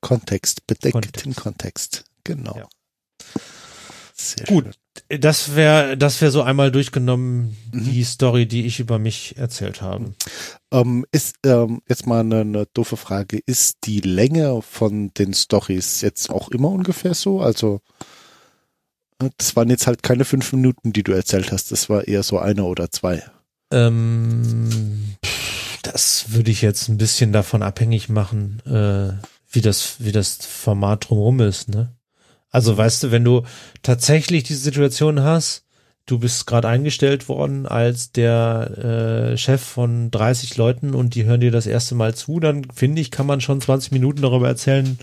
[0.00, 1.36] Kontext, bedeckten Kontext.
[1.36, 2.04] Kontext.
[2.22, 2.56] Genau.
[2.56, 2.68] Ja.
[4.18, 4.64] Sehr Gut.
[4.64, 4.74] Schön
[5.08, 7.84] das wäre das wäre so einmal durchgenommen mhm.
[7.84, 10.12] die Story, die ich über mich erzählt habe.
[10.72, 16.00] Ähm, ist ähm, jetzt mal eine, eine doofe Frage: Ist die Länge von den Stories
[16.00, 17.40] jetzt auch immer ungefähr so?
[17.40, 17.80] Also
[19.22, 21.72] äh, das waren jetzt halt keine fünf Minuten, die du erzählt hast.
[21.72, 23.22] Das war eher so eine oder zwei.
[23.72, 25.16] Ähm,
[25.82, 29.12] das würde ich jetzt ein bisschen davon abhängig machen, äh,
[29.50, 31.97] wie das wie das Format drumherum ist, ne?
[32.50, 33.42] Also weißt du, wenn du
[33.82, 35.64] tatsächlich diese Situation hast,
[36.06, 41.40] du bist gerade eingestellt worden als der äh, Chef von 30 Leuten und die hören
[41.40, 44.98] dir das erste Mal zu, dann finde ich, kann man schon 20 Minuten darüber erzählen,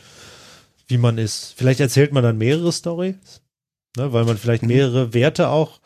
[0.88, 1.54] wie man ist.
[1.56, 3.42] Vielleicht erzählt man dann mehrere Stories,
[3.98, 4.70] ne, weil man vielleicht mhm.
[4.70, 5.80] mehrere Werte auch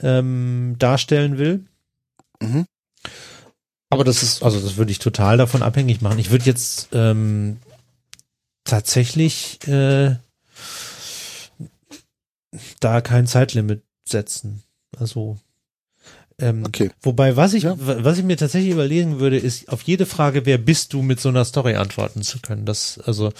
[0.00, 1.66] ähm, darstellen will.
[2.40, 2.64] Mhm.
[3.90, 6.18] Aber das ist, also das würde ich total davon abhängig machen.
[6.18, 7.58] Ich würde jetzt ähm,
[8.64, 10.16] tatsächlich äh,
[12.80, 14.62] da kein Zeitlimit setzen.
[14.98, 15.38] Also
[16.38, 16.90] ähm, okay.
[17.02, 17.76] Wobei, was ich, ja.
[17.78, 21.28] was ich mir tatsächlich überlegen würde, ist auf jede Frage, wer bist du, mit so
[21.28, 22.64] einer Story antworten zu können.
[22.64, 23.32] Das, also,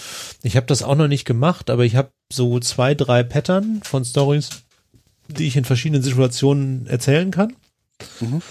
[0.43, 4.05] ich habe das auch noch nicht gemacht, aber ich habe so zwei, drei Pattern von
[4.05, 4.51] Stories,
[5.27, 7.57] die ich in verschiedenen Situationen erzählen kann.
[8.21, 8.43] Mhm.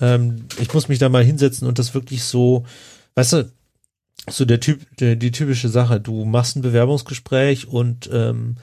[0.00, 2.64] Ähm, ich muss mich da mal hinsetzen und das wirklich so,
[3.14, 3.52] weißt du,
[4.30, 8.56] so der Typ, der, die typische Sache, du machst ein Bewerbungsgespräch und ähm,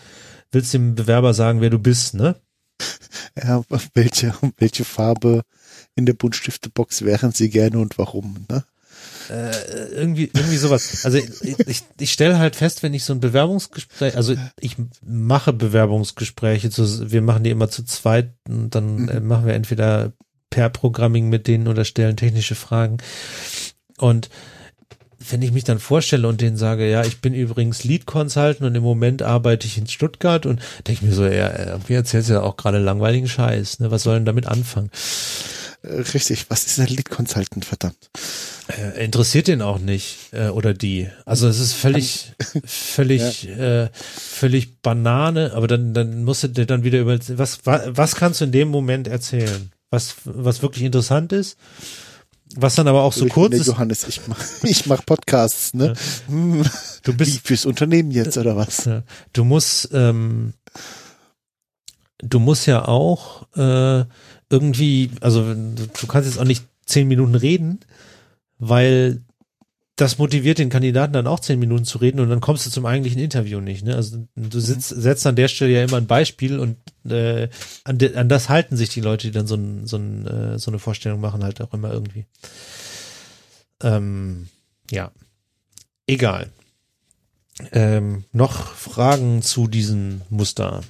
[0.52, 2.36] willst dem Bewerber sagen, wer du bist, ne?
[3.42, 5.44] Ja, welche, welche Farbe
[5.96, 8.64] in der Buntstiftebox wären sie gerne und warum, ne?
[9.30, 11.04] Äh, irgendwie, irgendwie sowas.
[11.04, 15.52] Also ich, ich, ich stelle halt fest, wenn ich so ein Bewerbungsgespräch, also ich mache
[15.52, 19.10] Bewerbungsgespräche, zu, wir machen die immer zu zweit und dann mhm.
[19.10, 20.14] Äh, machen wir entweder
[20.50, 22.98] per Programming mit denen oder stellen technische Fragen.
[23.98, 24.30] Und
[25.30, 28.76] wenn ich mich dann vorstelle und denen sage, ja, ich bin übrigens Lead Consultant und
[28.76, 32.42] im Moment arbeite ich in Stuttgart und denke mir so, ja, mir erzählst du ja
[32.42, 33.92] auch gerade langweiligen Scheiß, ne?
[33.92, 34.90] Was soll denn damit anfangen?
[35.84, 38.10] Äh, richtig, was ist ein Lead Consultant, verdammt?
[38.68, 41.08] Äh, interessiert den auch nicht, äh, oder die.
[41.26, 42.34] Also es ist völlig,
[42.66, 43.84] völlig, ja.
[43.84, 48.16] äh, völlig Banane, aber dann, dann musst du dir dann wieder über, was, was, was
[48.16, 49.72] kannst du in dem Moment erzählen?
[49.92, 51.58] Was, was wirklich interessant ist?
[52.54, 53.68] Was dann aber auch so ich kurz ist.
[53.68, 55.94] Johannes, ich mach, ich mach Podcasts, ne?
[56.30, 56.64] Ja.
[57.04, 58.86] Du bist Wie fürs Unternehmen jetzt oder was?
[58.86, 59.04] Ja.
[59.34, 60.54] Du musst, ähm,
[62.20, 64.06] du musst ja auch äh,
[64.50, 67.80] irgendwie, also du, du kannst jetzt auch nicht zehn Minuten reden,
[68.60, 69.25] weil
[69.96, 72.86] das motiviert den Kandidaten dann auch zehn Minuten zu reden und dann kommst du zum
[72.86, 73.86] eigentlichen Interview nicht.
[73.86, 73.96] Ne?
[73.96, 76.78] Also du sitzt, setzt an der Stelle ja immer ein Beispiel und
[77.10, 77.48] äh,
[77.86, 80.60] an, de, an das halten sich die Leute, die dann so, ein, so, ein, äh,
[80.60, 82.26] so eine Vorstellung machen, halt auch immer irgendwie.
[83.82, 84.50] Ähm,
[84.92, 85.12] ja,
[86.08, 86.50] egal.
[87.72, 90.84] Ähm, noch Fragen zu diesem Muster?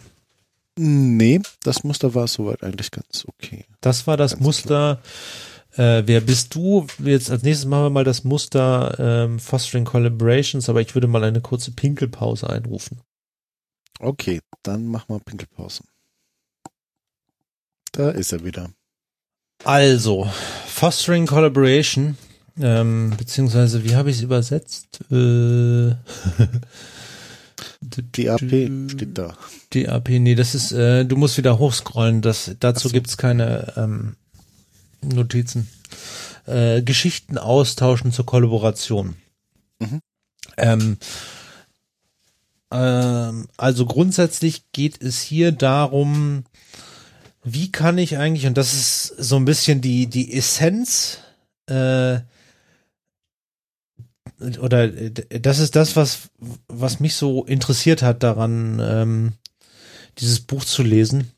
[0.77, 3.65] Nee, das Muster war soweit eigentlich ganz okay.
[3.81, 4.99] Das war das ganz Muster.
[4.99, 5.01] Klar
[5.77, 6.87] äh, wer bist du?
[6.99, 11.23] Jetzt als nächstes machen wir mal das Muster ähm, Fostering Collaborations, aber ich würde mal
[11.23, 13.01] eine kurze Pinkelpause einrufen.
[13.99, 15.83] Okay, dann machen wir Pinkelpause.
[17.91, 18.69] Da ist er wieder.
[19.63, 20.29] Also,
[20.67, 22.17] Fostering Collaboration,
[22.59, 24.99] ähm, beziehungsweise wie habe ich es übersetzt?
[25.11, 25.95] Äh,
[27.81, 29.37] DAP steht da.
[29.71, 32.93] DAP, nee, das ist, äh, du musst wieder hochscrollen, das, dazu so.
[32.93, 34.15] gibt's keine ähm,
[35.09, 35.67] Notizen.
[36.45, 39.15] Äh, Geschichten austauschen zur Kollaboration.
[39.79, 39.99] Mhm.
[40.57, 40.97] Ähm,
[42.71, 46.45] ähm, also grundsätzlich geht es hier darum,
[47.43, 51.19] wie kann ich eigentlich, und das ist so ein bisschen die, die Essenz,
[51.67, 52.19] äh,
[54.59, 56.29] oder das ist das, was,
[56.67, 59.33] was mich so interessiert hat daran, ähm,
[60.17, 61.31] dieses Buch zu lesen.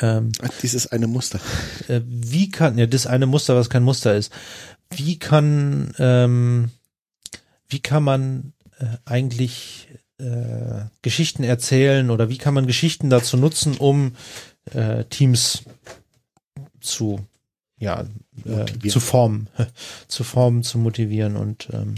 [0.00, 0.32] Ähm,
[0.62, 1.40] Dieses eine Muster.
[1.88, 4.32] Äh, wie kann, ja, das eine Muster, was kein Muster ist.
[4.90, 6.70] Wie kann, ähm,
[7.68, 13.76] wie kann man äh, eigentlich äh, Geschichten erzählen oder wie kann man Geschichten dazu nutzen,
[13.76, 14.14] um
[14.72, 15.62] äh, Teams
[16.80, 17.20] zu
[17.78, 18.04] ja
[18.44, 19.48] äh, zu formen,
[20.08, 21.94] zu formen, zu motivieren und ähm,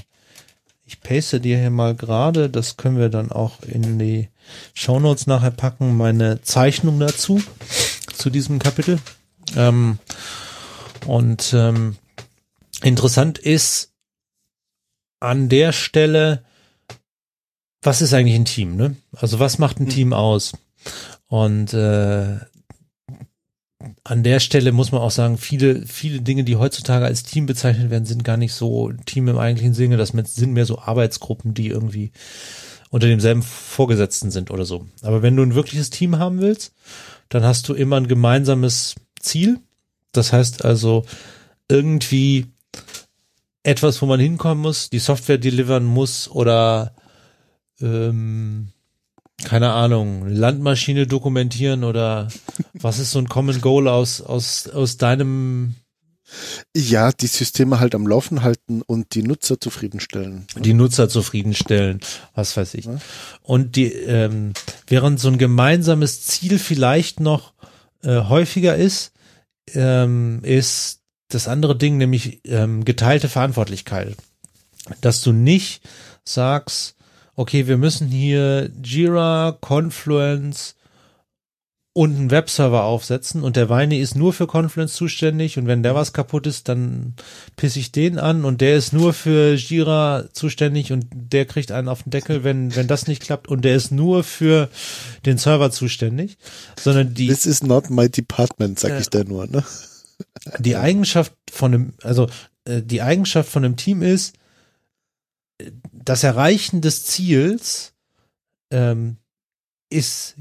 [0.91, 4.29] ich paste dir hier mal gerade, das können wir dann auch in die
[4.75, 7.41] Shownotes nachher packen, meine Zeichnung dazu,
[8.13, 8.99] zu diesem Kapitel.
[9.55, 10.01] Ähm,
[11.07, 11.97] und ähm,
[12.83, 13.93] interessant ist
[15.21, 16.43] an der Stelle,
[17.83, 18.97] was ist eigentlich ein Team, ne?
[19.13, 19.91] Also was macht ein mhm.
[19.91, 20.55] Team aus?
[21.29, 22.41] Und äh,
[24.05, 27.91] an der Stelle muss man auch sagen, viele, viele Dinge, die heutzutage als Team bezeichnet
[27.91, 29.97] werden, sind gar nicht so Team im eigentlichen Sinne.
[29.97, 32.13] Das sind mehr so Arbeitsgruppen, die irgendwie
[32.91, 34.87] unter demselben Vorgesetzten sind oder so.
[35.03, 36.75] Aber wenn du ein wirkliches Team haben willst,
[37.29, 39.61] dann hast du immer ein gemeinsames Ziel.
[40.13, 41.05] Das heißt also
[41.69, 42.47] irgendwie
[43.63, 46.95] etwas, wo man hinkommen muss, die Software delivern muss oder
[47.81, 48.69] ähm,
[49.45, 52.29] keine Ahnung, Landmaschine dokumentieren oder
[52.75, 55.75] was ist so ein Common Goal aus, aus, aus deinem
[56.77, 60.47] ja, die Systeme halt am Laufen halten und die Nutzer zufriedenstellen.
[60.57, 62.01] Die Nutzer zufriedenstellen,
[62.35, 62.89] was weiß ich.
[63.43, 64.53] Und die, ähm,
[64.87, 67.53] während so ein gemeinsames Ziel vielleicht noch
[68.03, 69.13] äh, häufiger ist,
[69.75, 74.17] ähm, ist das andere Ding nämlich ähm, geteilte Verantwortlichkeit.
[75.01, 75.83] Dass du nicht
[76.25, 76.97] sagst,
[77.41, 80.75] okay, wir müssen hier Jira, Confluence
[81.95, 83.43] und einen Webserver aufsetzen.
[83.43, 85.57] Und der Weini ist nur für Confluence zuständig.
[85.57, 87.15] Und wenn der was kaputt ist, dann
[87.57, 88.45] pisse ich den an.
[88.45, 90.93] Und der ist nur für Jira zuständig.
[90.93, 93.49] Und der kriegt einen auf den Deckel, wenn, wenn das nicht klappt.
[93.49, 94.69] Und der ist nur für
[95.25, 96.37] den Server zuständig,
[96.79, 97.29] sondern die.
[97.29, 99.65] This is not my department, sag äh, ich da nur, ne?
[100.59, 102.29] Die Eigenschaft von einem, also
[102.67, 104.35] äh, die Eigenschaft von einem Team ist,
[106.05, 107.95] das Erreichen des Ziels
[108.73, 109.17] ähm,
[109.91, 110.37] ist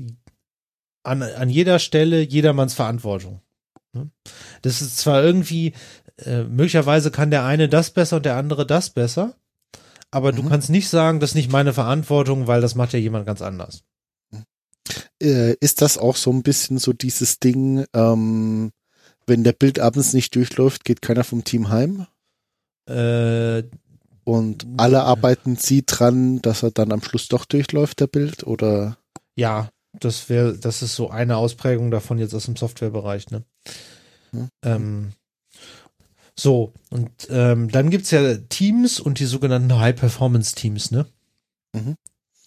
[1.04, 3.42] an, an jeder Stelle jedermanns Verantwortung.
[3.94, 4.10] Ne?
[4.62, 5.74] Das ist zwar irgendwie,
[6.18, 9.36] äh, möglicherweise kann der eine das besser und der andere das besser,
[10.12, 10.38] aber mhm.
[10.38, 13.42] du kannst nicht sagen, das ist nicht meine Verantwortung, weil das macht ja jemand ganz
[13.42, 13.84] anders.
[15.22, 18.72] Äh, ist das auch so ein bisschen so dieses Ding, ähm,
[19.28, 22.08] wenn der Bild abends nicht durchläuft, geht keiner vom Team heim?
[22.88, 23.64] Äh,
[24.30, 28.98] und alle arbeiten sie dran, dass er dann am Schluss doch durchläuft, der Bild, oder?
[29.36, 29.70] Ja,
[30.00, 33.44] das wäre, das ist so eine Ausprägung davon jetzt aus dem Softwarebereich, ne?
[34.32, 34.50] Hm.
[34.64, 35.12] Ähm,
[36.38, 41.08] so, und ähm, dann gibt's ja Teams und die sogenannten High-Performance-Teams, ne?
[41.74, 41.96] Mhm.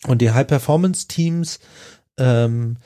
[0.06, 1.58] Und die High-Performance-Teams
[2.18, 2.76] ähm,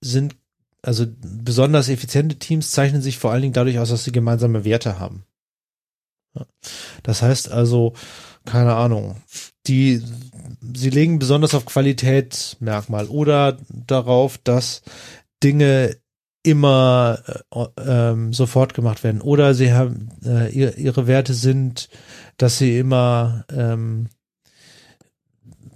[0.00, 0.36] sind,
[0.80, 5.00] also besonders effiziente Teams zeichnen sich vor allen Dingen dadurch aus, dass sie gemeinsame Werte
[5.00, 5.24] haben.
[7.02, 7.94] Das heißt also,
[8.48, 9.16] keine Ahnung,
[9.66, 10.02] die,
[10.74, 14.82] sie legen besonders auf Qualitätsmerkmal oder darauf, dass
[15.42, 15.96] Dinge
[16.42, 17.18] immer
[17.50, 21.88] äh, ähm, sofort gemacht werden oder sie haben äh, ihre, ihre Werte sind,
[22.38, 24.08] dass sie immer ähm,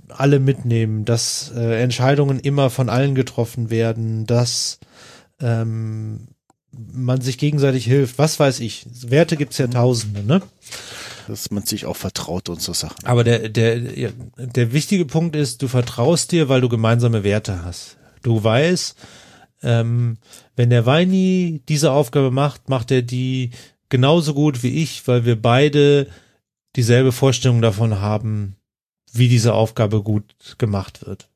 [0.08, 4.78] alle mitnehmen, dass äh, Entscheidungen immer von allen getroffen werden, dass
[5.40, 6.28] ähm,
[6.70, 8.86] man sich gegenseitig hilft, was weiß ich.
[9.06, 10.40] Werte gibt's ja tausende, ne?
[11.28, 13.04] Dass man sich auch vertraut und so Sachen.
[13.04, 17.96] Aber der, der, der wichtige Punkt ist, du vertraust dir, weil du gemeinsame Werte hast.
[18.22, 18.96] Du weißt,
[19.62, 20.18] ähm,
[20.56, 23.50] wenn der Weini diese Aufgabe macht, macht er die
[23.88, 26.08] genauso gut wie ich, weil wir beide
[26.76, 28.56] dieselbe Vorstellung davon haben,
[29.12, 31.28] wie diese Aufgabe gut gemacht wird.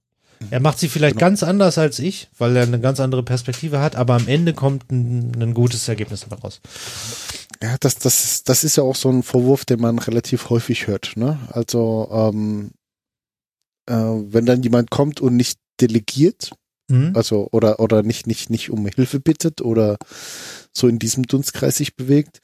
[0.50, 1.26] Er macht sie vielleicht genau.
[1.26, 4.90] ganz anders als ich, weil er eine ganz andere Perspektive hat, aber am Ende kommt
[4.90, 6.60] ein, ein gutes Ergebnis dabei raus.
[7.62, 11.16] Ja, das, das, das ist ja auch so ein Vorwurf, den man relativ häufig hört.
[11.16, 11.38] Ne?
[11.50, 12.72] Also ähm,
[13.86, 16.52] äh, wenn dann jemand kommt und nicht delegiert,
[16.88, 17.12] mhm.
[17.14, 19.96] also oder oder nicht nicht nicht um Hilfe bittet oder
[20.72, 22.40] so in diesem Dunstkreis sich bewegt,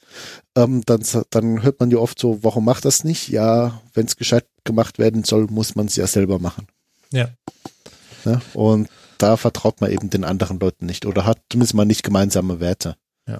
[0.55, 3.29] ähm, dann dann hört man ja oft so, warum macht das nicht?
[3.29, 6.67] Ja, wenn es gescheit gemacht werden soll, muss man es ja selber machen.
[7.11, 7.29] Ja.
[8.25, 8.41] Ne?
[8.53, 12.59] Und da vertraut man eben den anderen Leuten nicht oder hat zumindest mal nicht gemeinsame
[12.59, 12.95] Werte.
[13.27, 13.39] Ja.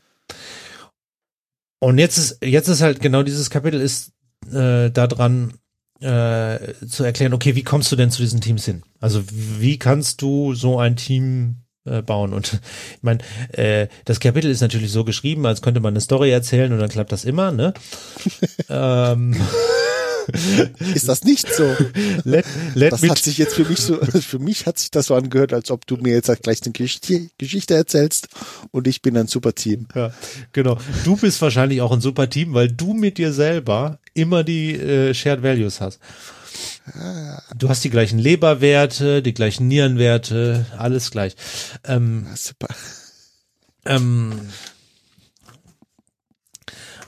[1.84, 4.14] Und jetzt ist, jetzt ist halt genau dieses Kapitel ist
[4.54, 5.56] äh, daran
[6.00, 8.84] äh, zu erklären, okay, wie kommst du denn zu diesen Teams hin?
[9.02, 12.32] Also wie kannst du so ein Team äh, bauen?
[12.32, 12.54] Und
[12.96, 13.20] ich meine,
[13.52, 16.88] äh, das Kapitel ist natürlich so geschrieben, als könnte man eine Story erzählen und dann
[16.88, 17.74] klappt das immer, ne?
[18.70, 19.36] ähm,
[20.94, 21.76] ist das nicht so?
[22.24, 22.46] Let,
[22.76, 25.54] let das hat sich jetzt für mich so, für mich hat sich das so angehört,
[25.54, 28.28] als ob du mir jetzt gleich eine Geschichte erzählst
[28.72, 29.88] und ich bin ein super Team.
[29.96, 30.14] Ja,
[30.52, 30.78] genau.
[31.04, 35.14] Du bist wahrscheinlich auch ein super Team, weil du mit dir selber immer die äh,
[35.14, 36.00] Shared Values hast.
[37.58, 41.36] Du hast die gleichen Leberwerte, die gleichen Nierenwerte, alles gleich.
[41.86, 42.68] Ähm, super.
[43.86, 44.34] Ähm,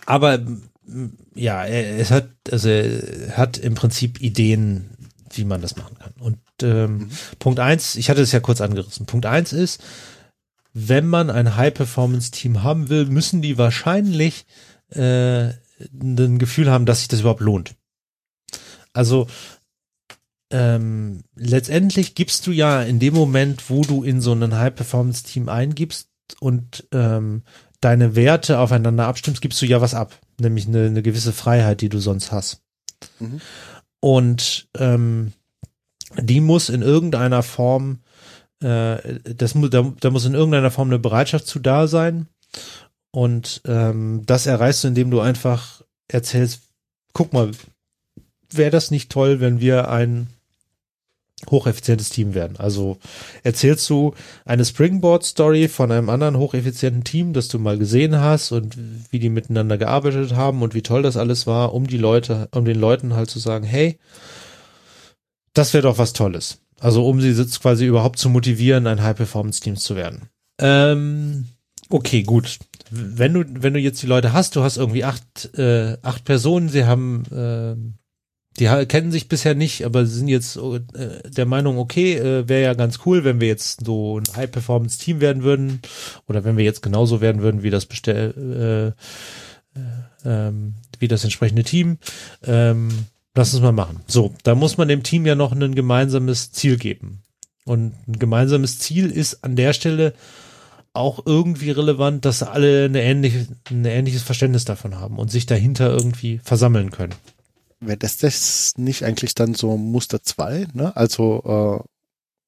[0.06, 0.40] aber
[1.34, 4.90] ja, es hat, also er hat im Prinzip Ideen,
[5.32, 6.14] wie man das machen kann.
[6.20, 7.10] Und ähm, mhm.
[7.40, 9.06] Punkt eins, ich hatte es ja kurz angerissen.
[9.06, 9.84] Punkt eins ist,
[10.74, 14.46] wenn man ein High-Performance-Team haben will, müssen die wahrscheinlich
[14.90, 15.50] äh,
[16.02, 17.76] ein Gefühl haben, dass sich das überhaupt lohnt.
[18.94, 19.28] Also
[20.52, 26.10] ähm, letztendlich gibst du ja in dem Moment, wo du in so ein High-Performance-Team eingibst
[26.40, 27.44] und ähm,
[27.86, 31.90] deine Werte aufeinander abstimmst, gibst du ja was ab, nämlich eine, eine gewisse Freiheit, die
[31.90, 32.64] du sonst hast.
[33.20, 33.40] Mhm.
[34.00, 35.34] Und ähm,
[36.18, 38.00] die muss in irgendeiner Form,
[38.64, 42.28] äh, das muss, da, da muss in irgendeiner Form eine Bereitschaft zu da sein.
[43.12, 46.64] Und ähm, das erreichst du, indem du einfach erzählst,
[47.14, 47.52] guck mal,
[48.52, 50.28] wäre das nicht toll, wenn wir ein
[51.50, 52.58] hocheffizientes Team werden.
[52.58, 52.98] Also
[53.44, 54.14] erzählst du
[54.46, 58.78] eine Springboard-Story von einem anderen hocheffizienten Team, das du mal gesehen hast und
[59.12, 62.66] wie die miteinander gearbeitet haben und wie toll das alles war, um die Leute, um
[62.66, 64.00] den Leuten halt zu sagen, hey,
[65.54, 66.60] das wäre doch was Tolles.
[66.80, 70.30] Also um sie jetzt quasi überhaupt zu motivieren, ein High-Performance-Team zu werden.
[70.60, 71.48] Ähm,
[71.90, 72.60] okay, gut.
[72.92, 76.70] Wenn du, wenn du jetzt die Leute hast, du hast irgendwie acht, äh, acht Personen,
[76.70, 77.76] sie haben äh,
[78.60, 80.80] die kennen sich bisher nicht, aber sind jetzt äh,
[81.30, 85.44] der Meinung, okay, äh, wäre ja ganz cool, wenn wir jetzt so ein High-Performance-Team werden
[85.44, 85.82] würden
[86.28, 88.94] oder wenn wir jetzt genauso werden würden wie das bestell,
[89.76, 91.98] äh, äh, ähm, wie das entsprechende Team.
[92.46, 92.90] Ähm,
[93.36, 94.02] lass uns mal machen.
[94.08, 97.24] So, da muss man dem Team ja noch ein gemeinsames Ziel geben.
[97.66, 100.14] Und ein gemeinsames Ziel ist an der Stelle
[100.94, 105.90] auch irgendwie relevant, dass alle eine ähnliche, ein ähnliches Verständnis davon haben und sich dahinter
[105.90, 107.16] irgendwie versammeln können
[107.88, 110.96] wäre das, das nicht eigentlich dann so Muster 2, ne?
[110.96, 111.88] Also, äh,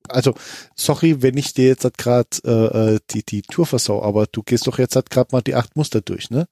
[0.09, 0.33] also,
[0.75, 4.67] sorry, wenn ich dir jetzt gerade äh, äh, die, die Tour versau, aber du gehst
[4.67, 6.47] doch jetzt halt gerade mal die acht Muster durch, ne?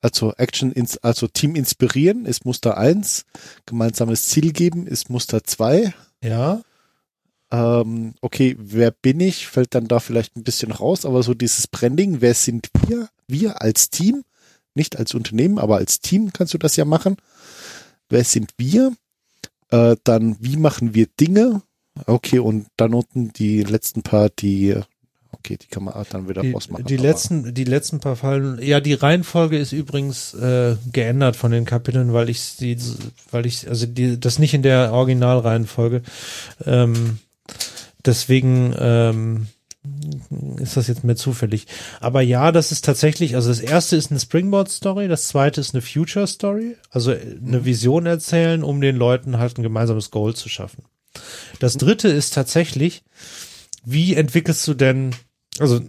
[0.00, 3.24] Also Action, ins, also Team inspirieren ist Muster 1,
[3.66, 5.94] gemeinsames Ziel geben ist Muster 2.
[6.24, 6.62] Ja.
[7.52, 11.68] Ähm, okay, wer bin ich, fällt dann da vielleicht ein bisschen raus, aber so dieses
[11.68, 13.10] Branding, wer sind wir?
[13.28, 14.24] Wir als Team,
[14.74, 17.16] nicht als Unternehmen, aber als Team kannst du das ja machen
[18.12, 18.92] wer sind wir?
[19.70, 21.62] Äh, dann, wie machen wir Dinge?
[22.06, 24.76] Okay, und dann unten die letzten paar, die,
[25.32, 26.86] okay, die kann man dann wieder die, rausmachen.
[26.86, 31.64] Die letzten, die letzten paar Fallen, ja, die Reihenfolge ist übrigens äh, geändert von den
[31.64, 32.78] Kapiteln, weil ich die,
[33.30, 36.02] weil ich, also die, das nicht in der Originalreihenfolge.
[36.64, 37.18] Ähm,
[38.04, 39.46] deswegen, ähm,
[40.58, 41.66] ist das jetzt mehr zufällig.
[42.00, 45.82] Aber ja, das ist tatsächlich, also das erste ist eine Springboard-Story, das zweite ist eine
[45.82, 47.64] Future-Story, also eine mhm.
[47.64, 50.84] Vision erzählen, um den Leuten halt ein gemeinsames Goal zu schaffen.
[51.58, 53.02] Das dritte ist tatsächlich,
[53.84, 55.10] wie entwickelst du denn,
[55.58, 55.80] also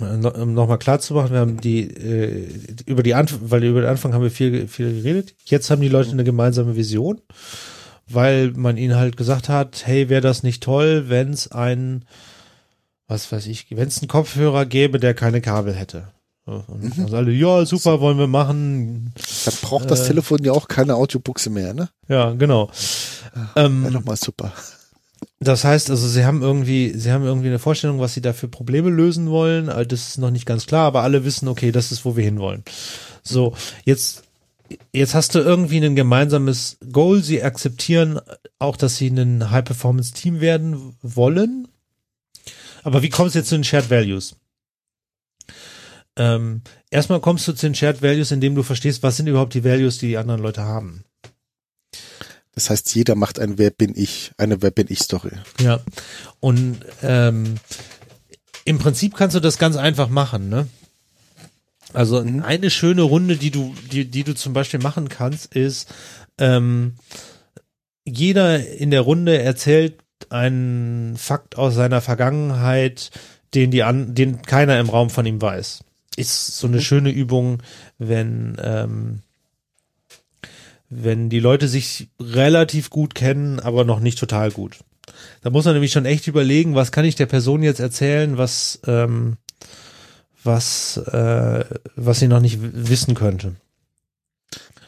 [0.00, 2.46] um nochmal klar zu machen, wir haben die äh,
[2.84, 5.34] über die Anf weil über den Anfang haben wir viel viel geredet.
[5.46, 7.22] Jetzt haben die Leute eine gemeinsame Vision,
[8.06, 12.04] weil man ihnen halt gesagt hat, hey, wäre das nicht toll, wenn es ein
[13.08, 16.08] was weiß ich, wenn es einen Kopfhörer gäbe, der keine Kabel hätte.
[16.44, 17.14] Und mhm.
[17.14, 19.12] alle, ja, super, wollen wir machen.
[19.44, 21.90] Dann braucht äh, das Telefon ja auch keine Audiobuchse mehr, ne?
[22.08, 22.70] Ja, genau.
[23.34, 24.52] Ja, ähm, nochmal super.
[25.40, 28.48] Das heißt, also sie haben irgendwie, sie haben irgendwie eine Vorstellung, was sie da für
[28.48, 29.66] Probleme lösen wollen.
[29.66, 32.64] Das ist noch nicht ganz klar, aber alle wissen, okay, das ist, wo wir hinwollen.
[33.22, 33.54] So,
[33.84, 34.22] jetzt,
[34.92, 37.22] jetzt hast du irgendwie ein gemeinsames Goal.
[37.22, 38.20] Sie akzeptieren
[38.58, 41.67] auch, dass sie ein High-Performance-Team werden wollen
[42.82, 44.36] aber wie kommst du jetzt zu den Shared Values?
[46.16, 49.64] Ähm, erstmal kommst du zu den Shared Values, indem du verstehst, was sind überhaupt die
[49.64, 51.04] Values, die die anderen Leute haben.
[52.54, 55.30] Das heißt, jeder macht ein Wer bin ich, eine Wer bin ich Story.
[55.60, 55.78] Ja.
[56.40, 57.54] Und ähm,
[58.64, 60.66] im Prinzip kannst du das ganz einfach machen, ne?
[61.92, 62.42] Also mhm.
[62.42, 65.88] eine schöne Runde, die du, die, die du zum Beispiel machen kannst, ist,
[66.38, 66.96] ähm,
[68.04, 70.00] jeder in der Runde erzählt
[70.30, 73.10] ein Fakt aus seiner Vergangenheit,
[73.54, 75.80] den die an, den keiner im Raum von ihm weiß.
[76.16, 76.82] Ist so eine mhm.
[76.82, 77.62] schöne Übung,
[77.98, 79.20] wenn ähm,
[80.90, 84.78] wenn die Leute sich relativ gut kennen, aber noch nicht total gut.
[85.42, 88.80] Da muss man nämlich schon echt überlegen, was kann ich der Person jetzt erzählen, was
[88.86, 89.36] ähm,
[90.44, 91.64] was äh,
[91.96, 93.56] was sie noch nicht wissen könnte.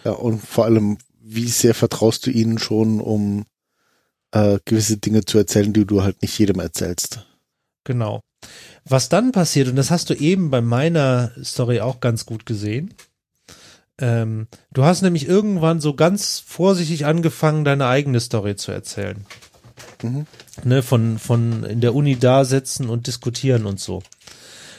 [0.04, 3.44] Ja, und vor allem, wie sehr vertraust du ihnen schon, um
[4.32, 7.26] äh, gewisse Dinge zu erzählen, die du halt nicht jedem erzählst.
[7.84, 8.20] Genau.
[8.84, 12.94] Was dann passiert, und das hast du eben bei meiner Story auch ganz gut gesehen,
[14.02, 19.26] Ähm, du hast nämlich irgendwann so ganz vorsichtig angefangen, deine eigene Story zu erzählen.
[20.02, 20.26] Mhm.
[20.64, 24.02] Ne, von, von in der Uni da sitzen und diskutieren und so.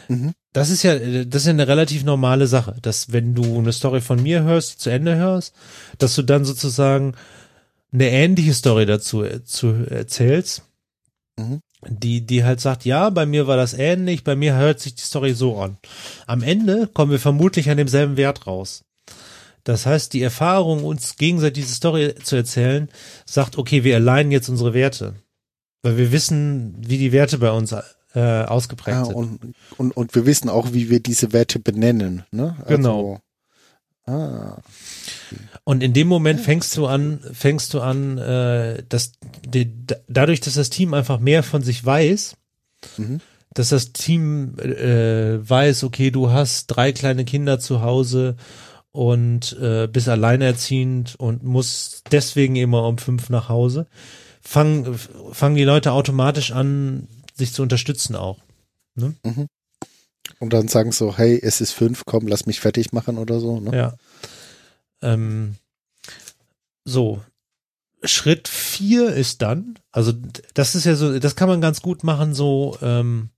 [0.08, 0.34] Mhm.
[0.54, 4.02] Das ist ja, das ist ja eine relativ normale Sache, dass wenn du eine Story
[4.02, 5.54] von mir hörst, zu Ende hörst,
[6.00, 7.14] dass du dann sozusagen
[7.94, 10.64] eine ähnliche Story dazu äh, zu erzählst,
[11.40, 11.62] Mhm.
[11.88, 15.02] die, die halt sagt, ja, bei mir war das ähnlich, bei mir hört sich die
[15.02, 15.78] Story so an.
[16.28, 18.84] Am Ende kommen wir vermutlich an demselben Wert raus.
[19.64, 22.90] Das heißt, die Erfahrung, uns gegenseitig diese Story zu erzählen,
[23.26, 25.16] sagt, okay, wir alignen jetzt unsere Werte.
[25.84, 27.72] Weil wir wissen, wie die Werte bei uns
[28.14, 29.16] äh, ausgeprägt Ja, sind.
[29.16, 32.24] und, und, und wir wissen auch, wie wir diese Werte benennen.
[32.32, 32.58] Ne?
[32.68, 33.22] Genau.
[34.06, 34.58] Also, ah,
[35.72, 39.14] Und in dem Moment fängst du an, fängst du an, äh, dass
[39.48, 42.36] die, da- dadurch, dass das Team einfach mehr von sich weiß,
[42.98, 43.22] Mhm.
[43.54, 48.36] dass das Team äh, weiß, okay, du hast drei kleine Kinder zu Hause
[48.92, 53.88] und äh, bist alleinerziehend und musst deswegen immer um fünf nach Hause,
[54.42, 55.00] fangen
[55.32, 58.40] fangen die Leute automatisch an, sich zu unterstützen auch.
[60.40, 63.62] Und dann sagen so, hey, es ist fünf, komm, lass mich fertig machen oder so.
[63.62, 63.72] Ne?
[63.78, 63.94] Ja.
[65.04, 65.56] Ähm,
[66.84, 67.22] so.
[68.04, 70.12] Schritt vier ist dann, also
[70.56, 73.30] das ist ja so, das kann man ganz gut machen, so, ähm,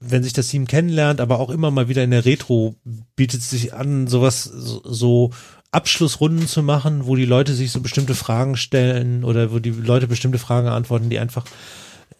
[0.00, 2.74] wenn sich das Team kennenlernt, aber auch immer mal wieder in der Retro
[3.16, 5.30] bietet es sich an, sowas, so, so
[5.70, 10.06] Abschlussrunden zu machen, wo die Leute sich so bestimmte Fragen stellen oder wo die Leute
[10.06, 11.44] bestimmte Fragen antworten, die einfach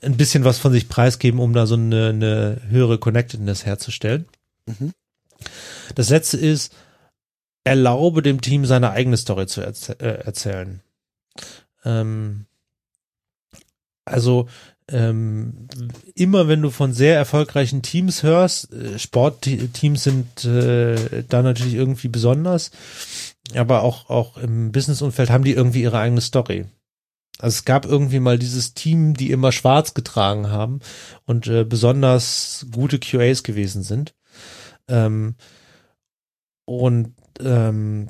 [0.02, 4.26] ein bisschen was von sich preisgeben, um da so eine, eine höhere Connectedness herzustellen.
[4.66, 4.92] Mhm.
[5.94, 6.72] Das letzte ist,
[7.64, 9.94] erlaube dem Team seine eigene Story zu erz äh,
[10.24, 10.80] erzählen.
[11.84, 12.46] Ähm,
[14.04, 14.48] also
[14.90, 15.66] ähm,
[16.14, 22.08] immer wenn du von sehr erfolgreichen Teams hörst, äh, Sportteams sind äh, da natürlich irgendwie
[22.08, 22.70] besonders,
[23.54, 26.66] aber auch auch im Businessumfeld haben die irgendwie ihre eigene Story.
[27.38, 30.80] Also es gab irgendwie mal dieses Team, die immer schwarz getragen haben
[31.24, 34.14] und äh, besonders gute QAs gewesen sind.
[34.86, 35.34] Ähm,
[36.66, 38.08] und ähm,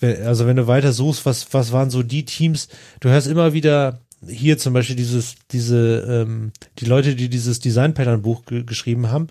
[0.00, 2.68] also wenn du weiter suchst, was, was waren so die Teams,
[3.00, 7.94] du hörst immer wieder hier zum Beispiel dieses, diese, ähm, die Leute, die dieses Design
[7.94, 9.28] Pattern Buch ge geschrieben haben,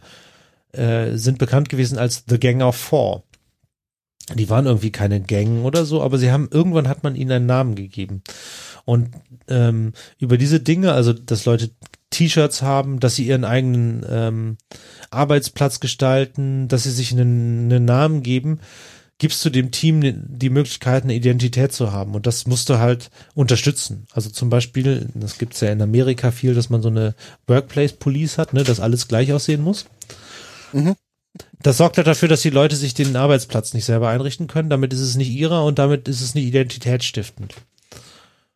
[0.73, 3.23] äh, sind bekannt gewesen als The Gang of Four.
[4.35, 7.45] Die waren irgendwie keine Gang oder so, aber sie haben, irgendwann hat man ihnen einen
[7.45, 8.21] Namen gegeben.
[8.85, 9.09] Und
[9.47, 11.71] ähm, über diese Dinge, also dass Leute
[12.11, 14.57] T-Shirts haben, dass sie ihren eigenen ähm,
[15.09, 18.59] Arbeitsplatz gestalten, dass sie sich einen, einen Namen geben,
[19.21, 22.15] gibst du dem Team die Möglichkeit, eine Identität zu haben.
[22.15, 24.07] Und das musst du halt unterstützen.
[24.11, 27.13] Also zum Beispiel, das gibt's ja in Amerika viel, dass man so eine
[27.45, 29.85] Workplace Police hat, ne, dass alles gleich aussehen muss.
[30.73, 30.95] Mhm.
[31.61, 34.71] Das sorgt halt dafür, dass die Leute sich den Arbeitsplatz nicht selber einrichten können.
[34.71, 37.53] Damit ist es nicht ihrer und damit ist es nicht identitätsstiftend.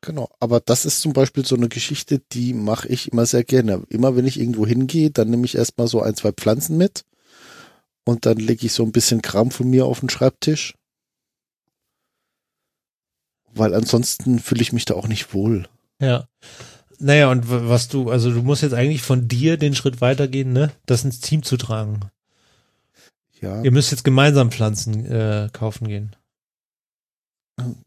[0.01, 3.84] Genau, aber das ist zum Beispiel so eine Geschichte, die mache ich immer sehr gerne.
[3.89, 7.05] Immer wenn ich irgendwo hingehe, dann nehme ich erstmal so ein, zwei Pflanzen mit
[8.05, 10.75] und dann lege ich so ein bisschen Kram von mir auf den Schreibtisch.
[13.53, 15.67] Weil ansonsten fühle ich mich da auch nicht wohl.
[15.99, 16.27] Ja.
[16.99, 20.71] Naja, und was du, also du musst jetzt eigentlich von dir den Schritt weitergehen, ne?
[20.85, 21.99] Das ins Team zu tragen.
[23.41, 26.15] Ja, Ihr müsst jetzt gemeinsam Pflanzen äh, kaufen gehen.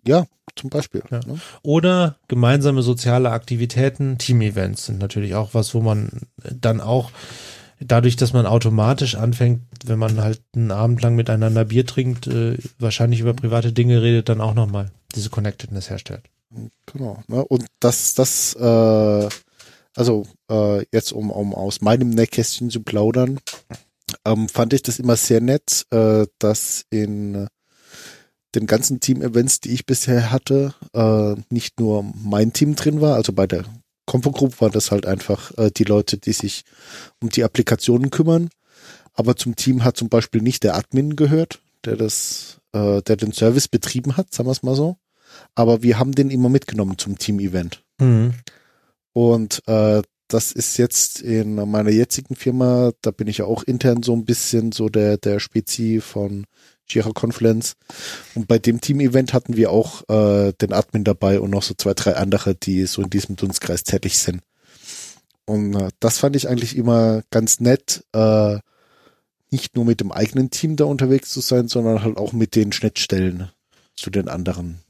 [0.06, 1.02] ja zum Beispiel.
[1.10, 1.20] Ja.
[1.26, 1.38] Ne?
[1.62, 7.10] Oder gemeinsame soziale Aktivitäten, Team-Events sind natürlich auch was, wo man dann auch
[7.80, 12.58] dadurch, dass man automatisch anfängt, wenn man halt einen Abend lang miteinander Bier trinkt, äh,
[12.78, 16.22] wahrscheinlich über private Dinge redet, dann auch nochmal diese Connectedness herstellt.
[16.86, 17.22] Genau.
[17.28, 17.44] Ne?
[17.44, 19.28] Und das, das, äh,
[19.94, 23.38] also äh, jetzt um, um aus meinem Nähkästchen zu plaudern,
[24.24, 27.46] ähm, fand ich das immer sehr nett, äh, dass in äh,
[28.54, 33.32] den ganzen Team-Events, die ich bisher hatte, äh, nicht nur mein Team drin war, also
[33.32, 33.64] bei der
[34.08, 36.64] Compo Group waren das halt einfach äh, die Leute, die sich
[37.20, 38.48] um die Applikationen kümmern.
[39.12, 43.32] Aber zum Team hat zum Beispiel nicht der Admin gehört, der das, äh, der den
[43.32, 44.96] Service betrieben hat, sagen wir es mal so.
[45.54, 47.84] Aber wir haben den immer mitgenommen zum Team-Event.
[48.00, 48.32] Mhm.
[49.12, 54.02] Und äh, das ist jetzt in meiner jetzigen Firma, da bin ich ja auch intern
[54.02, 56.46] so ein bisschen so der, der Spezi von
[56.88, 57.74] Jira Confluence.
[58.34, 61.94] Und bei dem Team-Event hatten wir auch äh, den Admin dabei und noch so zwei,
[61.94, 64.42] drei andere, die so in diesem Dunstkreis tätig sind.
[65.44, 68.58] Und äh, das fand ich eigentlich immer ganz nett, äh,
[69.50, 72.72] nicht nur mit dem eigenen Team da unterwegs zu sein, sondern halt auch mit den
[72.72, 73.50] Schnittstellen
[73.96, 74.80] zu den anderen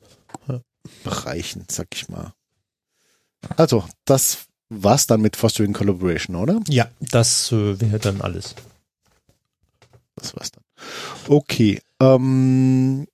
[0.49, 0.61] Ja.
[1.05, 2.33] Bereichen, sag ich mal.
[3.57, 6.61] Also, das war's dann mit Fostering Collaboration, oder?
[6.69, 8.55] Ja, das äh, wäre dann alles.
[10.17, 10.65] Das war's dann.
[11.29, 11.81] Okay.
[12.01, 13.07] Ähm,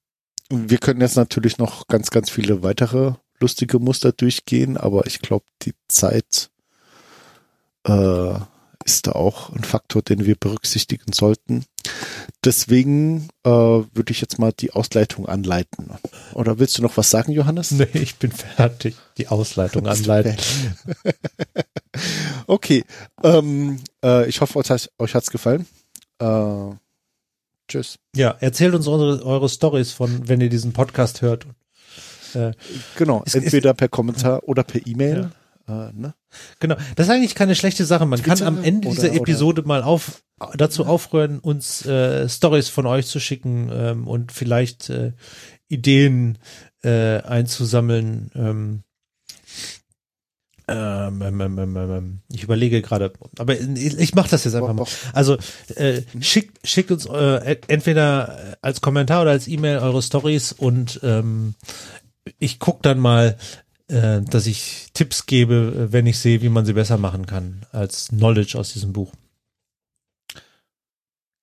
[0.51, 5.45] wir können jetzt natürlich noch ganz, ganz viele weitere lustige Muster durchgehen, aber ich glaube,
[5.63, 6.51] die Zeit
[7.87, 8.35] äh,
[8.85, 11.65] ist da auch ein Faktor, den wir berücksichtigen sollten.
[12.45, 15.91] Deswegen äh, würde ich jetzt mal die Ausleitung anleiten.
[16.35, 17.71] Oder willst du noch was sagen, Johannes?
[17.71, 18.97] Nee, ich bin fertig.
[19.17, 20.37] Die Ausleitung anleiten.
[22.47, 22.85] okay.
[23.23, 25.67] Ähm, äh, ich hoffe, euch, euch hat's gefallen.
[26.19, 26.71] Äh,
[27.69, 27.99] tschüss.
[28.15, 31.47] Ja, erzählt uns eure, eure Stories von, wenn ihr diesen Podcast hört.
[32.35, 32.53] Äh,
[32.97, 35.31] genau, ist, entweder ist, per Kommentar oder per E-Mail.
[35.69, 35.89] Ja.
[35.89, 36.15] Äh, ne?
[36.61, 38.07] Genau, das ist eigentlich keine schlechte Sache.
[38.07, 39.69] Man Twitter kann am Ende oder, dieser Episode oder?
[39.69, 40.23] mal auf,
[40.57, 45.13] dazu aufrühren, uns äh, Stories von euch zu schicken ähm, und vielleicht äh,
[45.69, 46.39] Ideen
[46.83, 48.31] äh, einzusammeln.
[48.35, 48.84] Ähm,
[50.67, 54.87] ähm, ähm, ähm, ähm, ähm ich überlege gerade, aber ich, mache das jetzt einfach mal.
[55.13, 55.37] Also
[55.77, 61.55] äh, schickt, schickt uns äh, entweder als Kommentar oder als E-Mail eure Stories und ähm,
[62.39, 63.37] ich guck dann mal,
[63.89, 68.09] äh, dass ich Tipps gebe, wenn ich sehe, wie man sie besser machen kann, als
[68.09, 69.13] Knowledge aus diesem Buch.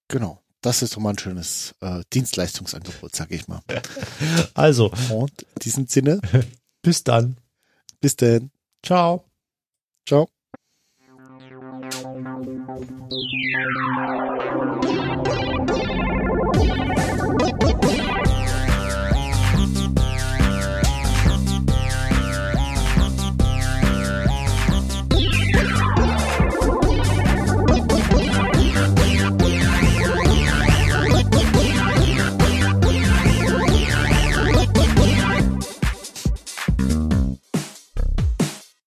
[0.07, 0.41] Genau.
[0.61, 3.61] Das ist doch mal ein schönes äh, Dienstleistungsangebot, sag ich mal.
[4.53, 4.91] Also.
[5.09, 6.21] Und in diesem Sinne.
[6.83, 7.37] Bis dann.
[7.99, 8.51] Bis dann.
[8.83, 9.25] Ciao.
[10.05, 10.27] Ciao.